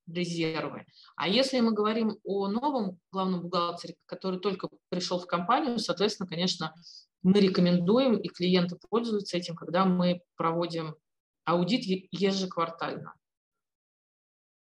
резервы. 0.06 0.86
А 1.16 1.28
если 1.28 1.60
мы 1.60 1.72
говорим 1.72 2.18
о 2.24 2.48
новом 2.48 2.98
главном 3.12 3.42
бухгалтере, 3.42 3.96
который 4.06 4.40
только 4.40 4.68
пришел 4.88 5.18
в 5.18 5.26
компанию, 5.26 5.78
соответственно, 5.78 6.28
конечно, 6.28 6.74
мы 7.22 7.40
рекомендуем, 7.40 8.16
и 8.16 8.28
клиенты 8.28 8.76
пользуются 8.88 9.36
этим, 9.36 9.54
когда 9.54 9.84
мы 9.84 10.22
проводим 10.36 10.96
аудит 11.44 11.82
ежеквартально. 12.10 13.14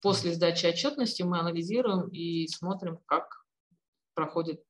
После 0.02 0.34
сдачи 0.34 0.66
отчетности 0.66 1.24
мы 1.24 1.40
анализируем 1.40 2.08
и 2.10 2.48
смотрим, 2.48 3.00
как 3.06 3.46
проходит 4.14 4.64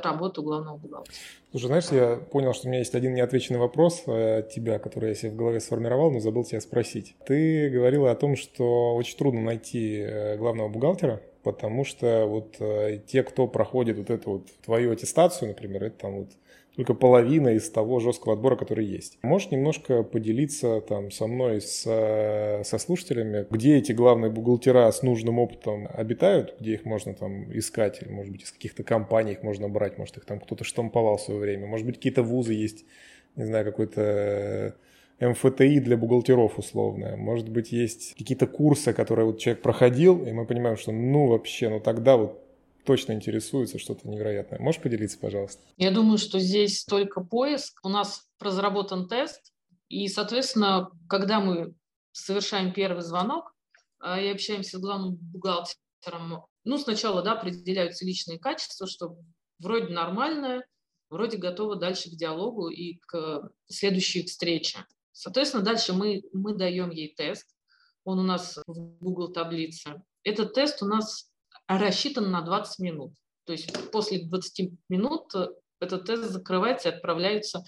работу 0.00 0.42
главного 0.42 0.76
бухгалтера. 0.76 1.14
Слушай, 1.50 1.66
знаешь, 1.66 1.84
я 1.90 2.16
понял, 2.16 2.54
что 2.54 2.66
у 2.66 2.70
меня 2.70 2.78
есть 2.78 2.94
один 2.94 3.14
неотвеченный 3.14 3.60
вопрос 3.60 4.04
э, 4.06 4.38
от 4.38 4.50
тебя, 4.50 4.78
который 4.78 5.10
я 5.10 5.14
себе 5.14 5.32
в 5.32 5.36
голове 5.36 5.60
сформировал, 5.60 6.10
но 6.10 6.20
забыл 6.20 6.44
тебя 6.44 6.60
спросить. 6.60 7.14
Ты 7.26 7.68
говорила 7.68 8.10
о 8.10 8.14
том, 8.14 8.36
что 8.36 8.94
очень 8.94 9.18
трудно 9.18 9.42
найти 9.42 9.98
э, 9.98 10.36
главного 10.38 10.68
бухгалтера, 10.68 11.20
потому 11.42 11.84
что 11.84 12.26
вот 12.26 12.56
э, 12.60 13.00
те, 13.06 13.22
кто 13.22 13.46
проходит 13.46 13.98
вот 13.98 14.10
эту 14.10 14.30
вот 14.30 14.46
твою 14.64 14.92
аттестацию, 14.92 15.48
например, 15.48 15.84
это 15.84 15.98
там 15.98 16.20
вот 16.20 16.30
только 16.76 16.94
половина 16.94 17.50
из 17.50 17.68
того 17.70 18.00
жесткого 18.00 18.34
отбора, 18.34 18.56
который 18.56 18.86
есть. 18.86 19.18
Можешь 19.22 19.50
немножко 19.50 20.02
поделиться 20.02 20.80
там 20.80 21.10
со 21.10 21.26
мной, 21.26 21.60
с, 21.60 21.82
со 22.64 22.78
слушателями, 22.78 23.46
где 23.50 23.76
эти 23.76 23.92
главные 23.92 24.30
бухгалтера 24.30 24.90
с 24.90 25.02
нужным 25.02 25.38
опытом 25.38 25.88
обитают, 25.92 26.56
где 26.60 26.74
их 26.74 26.84
можно 26.84 27.14
там 27.14 27.52
искать, 27.56 28.02
или, 28.02 28.10
может 28.10 28.32
быть, 28.32 28.42
из 28.44 28.52
каких-то 28.52 28.82
компаний 28.82 29.32
их 29.32 29.42
можно 29.42 29.68
брать, 29.68 29.98
может, 29.98 30.16
их 30.16 30.24
там 30.24 30.40
кто-то 30.40 30.64
штамповал 30.64 31.18
в 31.18 31.22
свое 31.22 31.40
время, 31.40 31.66
может 31.66 31.86
быть, 31.86 31.96
какие-то 31.96 32.22
вузы 32.22 32.54
есть, 32.54 32.84
не 33.36 33.44
знаю, 33.44 33.64
какой-то 33.64 34.74
МФТИ 35.20 35.80
для 35.80 35.96
бухгалтеров 35.96 36.58
условно. 36.58 37.16
Может 37.16 37.48
быть, 37.48 37.70
есть 37.70 38.14
какие-то 38.16 38.46
курсы, 38.46 38.92
которые 38.92 39.26
вот 39.26 39.38
человек 39.38 39.62
проходил, 39.62 40.24
и 40.26 40.32
мы 40.32 40.46
понимаем, 40.46 40.76
что 40.76 40.90
ну 40.92 41.28
вообще, 41.28 41.68
ну 41.68 41.80
тогда 41.80 42.16
вот 42.16 42.41
точно 42.84 43.12
интересуется 43.12 43.78
что-то 43.78 44.08
невероятное. 44.08 44.58
Можешь 44.58 44.82
поделиться, 44.82 45.18
пожалуйста? 45.18 45.62
Я 45.76 45.90
думаю, 45.90 46.18
что 46.18 46.38
здесь 46.38 46.84
только 46.84 47.22
поиск. 47.22 47.78
У 47.84 47.88
нас 47.88 48.26
разработан 48.40 49.08
тест, 49.08 49.52
И, 49.88 50.08
соответственно, 50.08 50.90
когда 51.06 51.40
мы 51.40 51.74
совершаем 52.12 52.72
первый 52.72 53.02
звонок 53.02 53.54
и 54.02 54.26
общаемся 54.26 54.78
с 54.78 54.80
главным 54.80 55.16
бухгалтером, 55.16 56.46
ну, 56.64 56.78
сначала, 56.78 57.22
да, 57.22 57.32
определяются 57.32 58.06
личные 58.06 58.38
качества, 58.38 58.86
что 58.86 59.18
вроде 59.58 59.92
нормальное, 59.92 60.66
вроде 61.10 61.36
готово 61.36 61.76
дальше 61.76 62.10
к 62.10 62.14
диалогу 62.14 62.68
и 62.68 62.98
к 63.06 63.50
следующей 63.66 64.24
встрече. 64.24 64.86
Соответственно, 65.12 65.62
дальше 65.62 65.92
мы, 65.92 66.22
мы 66.32 66.54
даем 66.56 66.88
ей 66.88 67.14
тест. 67.14 67.54
Он 68.04 68.18
у 68.18 68.22
нас 68.22 68.58
в 68.66 68.98
Google 68.98 69.30
таблице. 69.30 70.02
Этот 70.24 70.54
тест 70.54 70.82
у 70.82 70.86
нас 70.86 71.30
рассчитан 71.78 72.30
на 72.30 72.42
20 72.42 72.78
минут. 72.80 73.14
То 73.44 73.52
есть 73.52 73.90
после 73.90 74.24
20 74.24 74.70
минут 74.88 75.32
этот 75.80 76.06
тест 76.06 76.30
закрывается 76.30 76.88
и 76.88 76.92
отправляются 76.92 77.64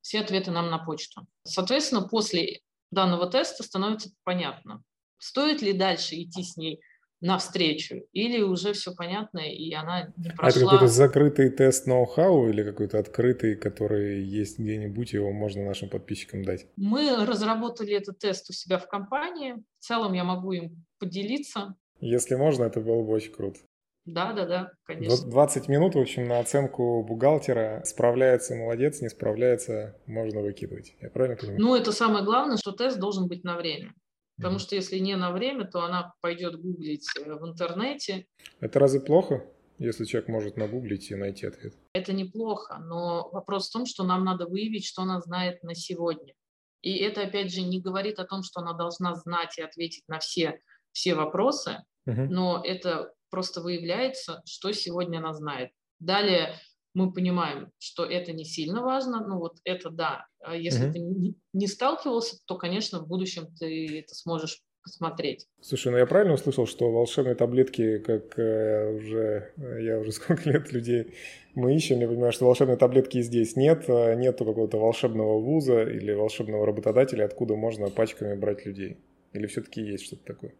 все 0.00 0.20
ответы 0.20 0.50
нам 0.50 0.70
на 0.70 0.78
почту. 0.78 1.26
Соответственно, 1.44 2.02
после 2.02 2.60
данного 2.90 3.30
теста 3.30 3.62
становится 3.62 4.10
понятно, 4.24 4.82
стоит 5.18 5.62
ли 5.62 5.72
дальше 5.72 6.16
идти 6.16 6.42
с 6.42 6.56
ней 6.56 6.80
навстречу, 7.20 7.96
или 8.12 8.40
уже 8.40 8.72
все 8.72 8.94
понятно, 8.94 9.40
и 9.40 9.72
она 9.74 10.10
не 10.16 10.30
прошла... 10.30 10.46
А 10.46 10.48
это 10.48 10.60
какой-то 10.60 10.88
закрытый 10.88 11.50
тест 11.50 11.86
ноу-хау 11.86 12.48
или 12.48 12.62
какой-то 12.62 12.98
открытый, 12.98 13.56
который 13.56 14.24
есть 14.24 14.58
где-нибудь, 14.58 15.12
его 15.12 15.30
можно 15.30 15.62
нашим 15.62 15.90
подписчикам 15.90 16.44
дать? 16.44 16.66
Мы 16.76 17.26
разработали 17.26 17.92
этот 17.92 18.18
тест 18.18 18.48
у 18.48 18.54
себя 18.54 18.78
в 18.78 18.88
компании. 18.88 19.56
В 19.78 19.84
целом 19.84 20.14
я 20.14 20.24
могу 20.24 20.52
им 20.52 20.86
поделиться. 20.98 21.74
Если 22.00 22.34
можно, 22.34 22.64
это 22.64 22.80
было 22.80 23.02
бы 23.02 23.12
очень 23.12 23.32
круто. 23.32 23.60
Да, 24.06 24.32
да, 24.32 24.46
да, 24.46 24.72
конечно. 24.84 25.28
20 25.30 25.68
минут, 25.68 25.94
в 25.94 25.98
общем, 25.98 26.26
на 26.26 26.40
оценку 26.40 27.02
бухгалтера. 27.04 27.82
Справляется, 27.84 28.54
молодец, 28.54 29.00
не 29.00 29.08
справляется, 29.08 29.96
можно 30.06 30.40
выкидывать. 30.40 30.94
Я 31.00 31.10
правильно 31.10 31.36
понимаю? 31.36 31.60
Ну, 31.60 31.76
это 31.76 31.92
самое 31.92 32.24
главное, 32.24 32.56
что 32.56 32.72
тест 32.72 32.98
должен 32.98 33.28
быть 33.28 33.44
на 33.44 33.56
время. 33.56 33.92
Потому 34.36 34.58
что 34.58 34.74
если 34.74 34.98
не 34.98 35.16
на 35.16 35.32
время, 35.32 35.66
то 35.66 35.82
она 35.82 36.14
пойдет 36.22 36.58
гуглить 36.58 37.06
э, 37.18 37.34
в 37.34 37.46
интернете. 37.46 38.26
Это 38.60 38.78
разве 38.78 39.00
плохо, 39.00 39.44
если 39.78 40.06
человек 40.06 40.30
может 40.30 40.56
нагуглить 40.56 41.10
и 41.10 41.14
найти 41.14 41.46
ответ? 41.46 41.74
Это 41.92 42.14
неплохо, 42.14 42.78
но 42.78 43.28
вопрос 43.32 43.68
в 43.68 43.72
том, 43.72 43.84
что 43.84 44.02
нам 44.02 44.24
надо 44.24 44.46
выявить, 44.46 44.86
что 44.86 45.02
она 45.02 45.20
знает 45.20 45.62
на 45.62 45.74
сегодня. 45.74 46.32
И 46.80 46.96
это, 46.96 47.20
опять 47.20 47.52
же, 47.52 47.60
не 47.60 47.82
говорит 47.82 48.18
о 48.18 48.24
том, 48.24 48.42
что 48.42 48.60
она 48.60 48.72
должна 48.72 49.14
знать 49.14 49.58
и 49.58 49.62
ответить 49.62 50.04
на 50.08 50.18
все, 50.20 50.58
все 50.92 51.14
вопросы, 51.14 51.84
угу. 52.10 52.32
но 52.32 52.62
это 52.64 53.12
просто 53.30 53.60
выявляется, 53.60 54.42
что 54.44 54.72
сегодня 54.72 55.18
она 55.18 55.32
знает. 55.32 55.70
Далее 55.98 56.54
мы 56.94 57.12
понимаем, 57.12 57.70
что 57.78 58.04
это 58.04 58.32
не 58.32 58.44
сильно 58.44 58.82
важно, 58.82 59.24
ну 59.26 59.38
вот 59.38 59.58
это 59.64 59.90
да. 59.90 60.26
А 60.40 60.56
если 60.56 60.86
угу. 60.86 60.92
ты 60.92 61.34
не, 61.52 61.66
сталкивался, 61.66 62.38
то, 62.46 62.56
конечно, 62.56 63.00
в 63.00 63.06
будущем 63.06 63.46
ты 63.58 64.00
это 64.00 64.14
сможешь 64.14 64.60
посмотреть. 64.82 65.46
Слушай, 65.60 65.92
ну 65.92 65.98
я 65.98 66.06
правильно 66.06 66.34
услышал, 66.34 66.66
что 66.66 66.90
волшебные 66.90 67.34
таблетки, 67.34 67.98
как 67.98 68.38
э, 68.38 68.94
уже, 68.96 69.52
э, 69.56 69.82
я 69.82 69.98
уже 69.98 70.10
сколько 70.12 70.48
лет 70.48 70.72
людей 70.72 71.14
мы 71.54 71.74
ищем, 71.74 72.00
я 72.00 72.08
понимаю, 72.08 72.32
что 72.32 72.46
волшебной 72.46 72.76
таблетки 72.76 73.20
здесь 73.20 73.56
нет, 73.56 73.84
э, 73.88 74.14
нету 74.14 74.44
какого-то 74.44 74.78
волшебного 74.78 75.38
вуза 75.38 75.82
или 75.82 76.12
волшебного 76.12 76.66
работодателя, 76.66 77.24
откуда 77.24 77.56
можно 77.56 77.90
пачками 77.90 78.34
брать 78.34 78.64
людей. 78.64 78.96
Или 79.32 79.46
все-таки 79.46 79.82
есть 79.82 80.06
что-то 80.06 80.24
такое? 80.24 80.54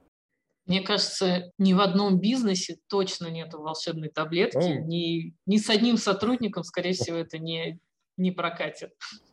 Мне 0.71 0.83
кажется, 0.83 1.51
ни 1.59 1.73
в 1.73 1.81
одном 1.81 2.21
бизнесе 2.21 2.77
точно 2.89 3.27
нет 3.27 3.53
волшебной 3.53 4.09
таблетки, 4.09 4.57
ну, 4.57 4.87
ни, 4.87 5.35
ни 5.45 5.57
с 5.57 5.69
одним 5.69 5.97
сотрудником, 5.97 6.63
скорее 6.63 6.93
всего, 6.93 7.17
это 7.17 7.41
не, 7.41 7.81
не 8.17 8.31
прокатит. 8.31 8.93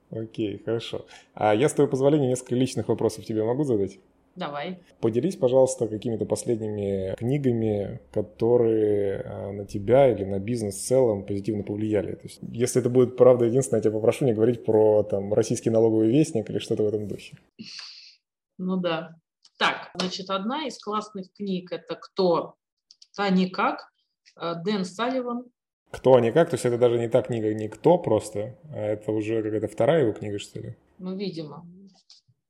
Окей, 0.09 0.59
хорошо. 0.65 1.05
А 1.35 1.53
я, 1.53 1.69
с 1.69 1.73
твоего 1.73 1.91
позволения, 1.91 2.29
несколько 2.29 2.55
личных 2.55 2.87
вопросов 2.87 3.23
тебе 3.23 3.43
могу 3.43 3.65
задать? 3.65 3.99
Давай. 4.35 4.79
Поделись, 4.99 5.35
пожалуйста, 5.35 5.87
какими-то 5.87 6.25
последними 6.25 7.13
книгами, 7.17 7.99
которые 8.11 9.21
а, 9.21 9.51
на 9.51 9.65
тебя 9.67 10.11
или 10.11 10.23
на 10.23 10.39
бизнес 10.39 10.73
в 10.77 10.87
целом 10.87 11.23
позитивно 11.23 11.61
повлияли. 11.61 12.13
То 12.13 12.23
есть, 12.23 12.39
если 12.51 12.81
это 12.81 12.89
будет 12.89 13.15
правда 13.15 13.45
единственное, 13.45 13.77
я 13.77 13.83
тебя 13.83 13.93
попрошу 13.93 14.25
не 14.25 14.33
говорить 14.33 14.65
про 14.65 15.03
там 15.03 15.31
российский 15.35 15.69
налоговый 15.69 16.09
вестник 16.09 16.49
или 16.49 16.57
что-то 16.57 16.81
в 16.81 16.87
этом 16.87 17.07
духе. 17.07 17.37
Ну 18.57 18.77
да. 18.77 19.17
Так, 19.57 19.89
значит, 19.95 20.29
одна 20.29 20.67
из 20.67 20.77
классных 20.77 21.33
книг– 21.33 21.71
это 21.71 21.95
«Кто, 21.95 22.55
а 23.17 23.29
не 23.29 23.49
как» 23.49 23.91
э, 24.39 24.53
Дэн 24.63 24.85
Салливан. 24.85 25.45
«Кто, 25.91 26.15
а 26.15 26.21
не 26.21 26.31
как»? 26.31 26.49
То 26.49 26.55
есть 26.55 26.65
это 26.65 26.77
даже 26.77 26.99
не 26.99 27.09
та 27.09 27.23
книга 27.23 27.53
«Никто» 27.53 27.97
просто, 27.97 28.55
а 28.71 28.77
это 28.77 29.11
уже 29.11 29.41
какая-то 29.41 29.67
вторая 29.67 30.03
его 30.03 30.13
книга, 30.13 30.37
что 30.37 30.59
ли? 30.59 30.77
Ну, 30.99 31.15
видимо, 31.15 31.65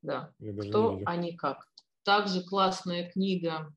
да. 0.02 0.34
«Кто, 0.39 0.98
не 0.98 1.04
а 1.06 1.15
не 1.15 1.36
как». 1.36 1.67
Также 2.04 2.43
классная 2.43 3.10
книга 3.10 3.74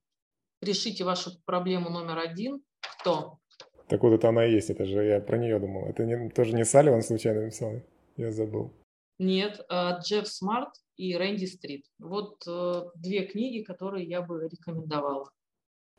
«Решите 0.61 1.05
вашу 1.05 1.31
проблему 1.45 1.89
номер 1.89 2.19
один. 2.19 2.63
Кто?» 2.81 3.39
Так 3.87 4.03
вот 4.03 4.13
это 4.13 4.29
она 4.29 4.47
и 4.47 4.53
есть, 4.53 4.71
это 4.71 4.85
же 4.85 5.05
я 5.05 5.21
про 5.21 5.37
нее 5.37 5.59
думал. 5.59 5.87
Это 5.87 6.05
не, 6.05 6.31
тоже 6.31 6.55
не 6.55 6.65
Салливан 6.65 7.03
случайно 7.03 7.43
написал? 7.43 7.81
Я 8.17 8.31
забыл. 8.31 8.73
Нет, 9.19 9.61
э, 9.69 9.99
Джефф 10.01 10.29
Смарт 10.29 10.71
и 11.01 11.17
Рэнди 11.17 11.47
Стрит. 11.47 11.87
Вот 11.99 12.43
э, 12.47 12.83
две 12.95 13.25
книги, 13.25 13.63
которые 13.63 14.07
я 14.07 14.21
бы 14.21 14.47
рекомендовала. 14.49 15.31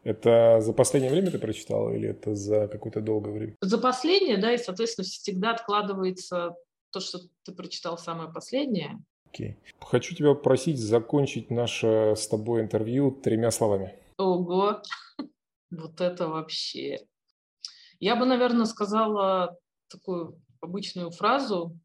Это 0.03 0.61
за 0.61 0.73
последнее 0.73 1.11
время 1.11 1.31
ты 1.31 1.39
прочитала 1.39 1.89
или 1.91 2.09
это 2.09 2.35
за 2.35 2.67
какое-то 2.67 3.01
долгое 3.01 3.31
время? 3.31 3.55
За 3.61 3.79
последнее, 3.79 4.37
да, 4.37 4.53
и, 4.53 4.57
соответственно, 4.57 5.05
всегда 5.05 5.51
откладывается 5.51 6.55
то, 6.91 6.99
что 6.99 7.19
ты 7.43 7.51
прочитал 7.53 7.97
самое 7.97 8.31
последнее. 8.31 8.99
Окей. 9.25 9.57
Хочу 9.79 10.13
тебя 10.13 10.35
попросить 10.35 10.77
закончить 10.77 11.49
наше 11.49 12.13
с 12.15 12.27
тобой 12.27 12.61
интервью 12.61 13.11
тремя 13.11 13.49
словами. 13.49 13.95
Ого, 14.17 14.81
вот 15.71 15.99
это 15.99 16.27
вообще. 16.27 16.99
Я 17.99 18.15
бы, 18.15 18.25
наверное, 18.25 18.65
сказала 18.65 19.57
такую 19.87 20.39
обычную 20.59 21.09
фразу 21.09 21.75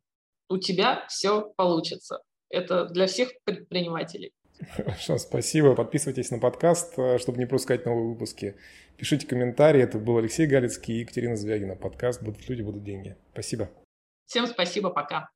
«У 0.50 0.58
тебя 0.58 1.06
все 1.08 1.52
получится». 1.56 2.22
Это 2.50 2.86
для 2.86 3.06
всех 3.06 3.30
предпринимателей. 3.44 4.32
Хорошо, 4.74 5.18
спасибо. 5.18 5.74
Подписывайтесь 5.74 6.30
на 6.30 6.38
подкаст, 6.38 6.98
э, 6.98 7.18
чтобы 7.18 7.38
не 7.38 7.46
пропускать 7.46 7.84
новые 7.84 8.08
выпуски. 8.08 8.56
Пишите 8.96 9.26
комментарии. 9.26 9.82
Это 9.82 9.98
был 9.98 10.16
Алексей 10.16 10.46
Галицкий 10.46 10.94
и 10.94 11.00
Екатерина 11.00 11.36
Звягина. 11.36 11.76
Подкаст 11.76 12.22
«Будут 12.22 12.48
люди, 12.48 12.62
будут 12.62 12.82
деньги». 12.82 13.16
Спасибо. 13.32 13.68
Всем 14.26 14.46
спасибо, 14.46 14.90
пока. 14.90 15.28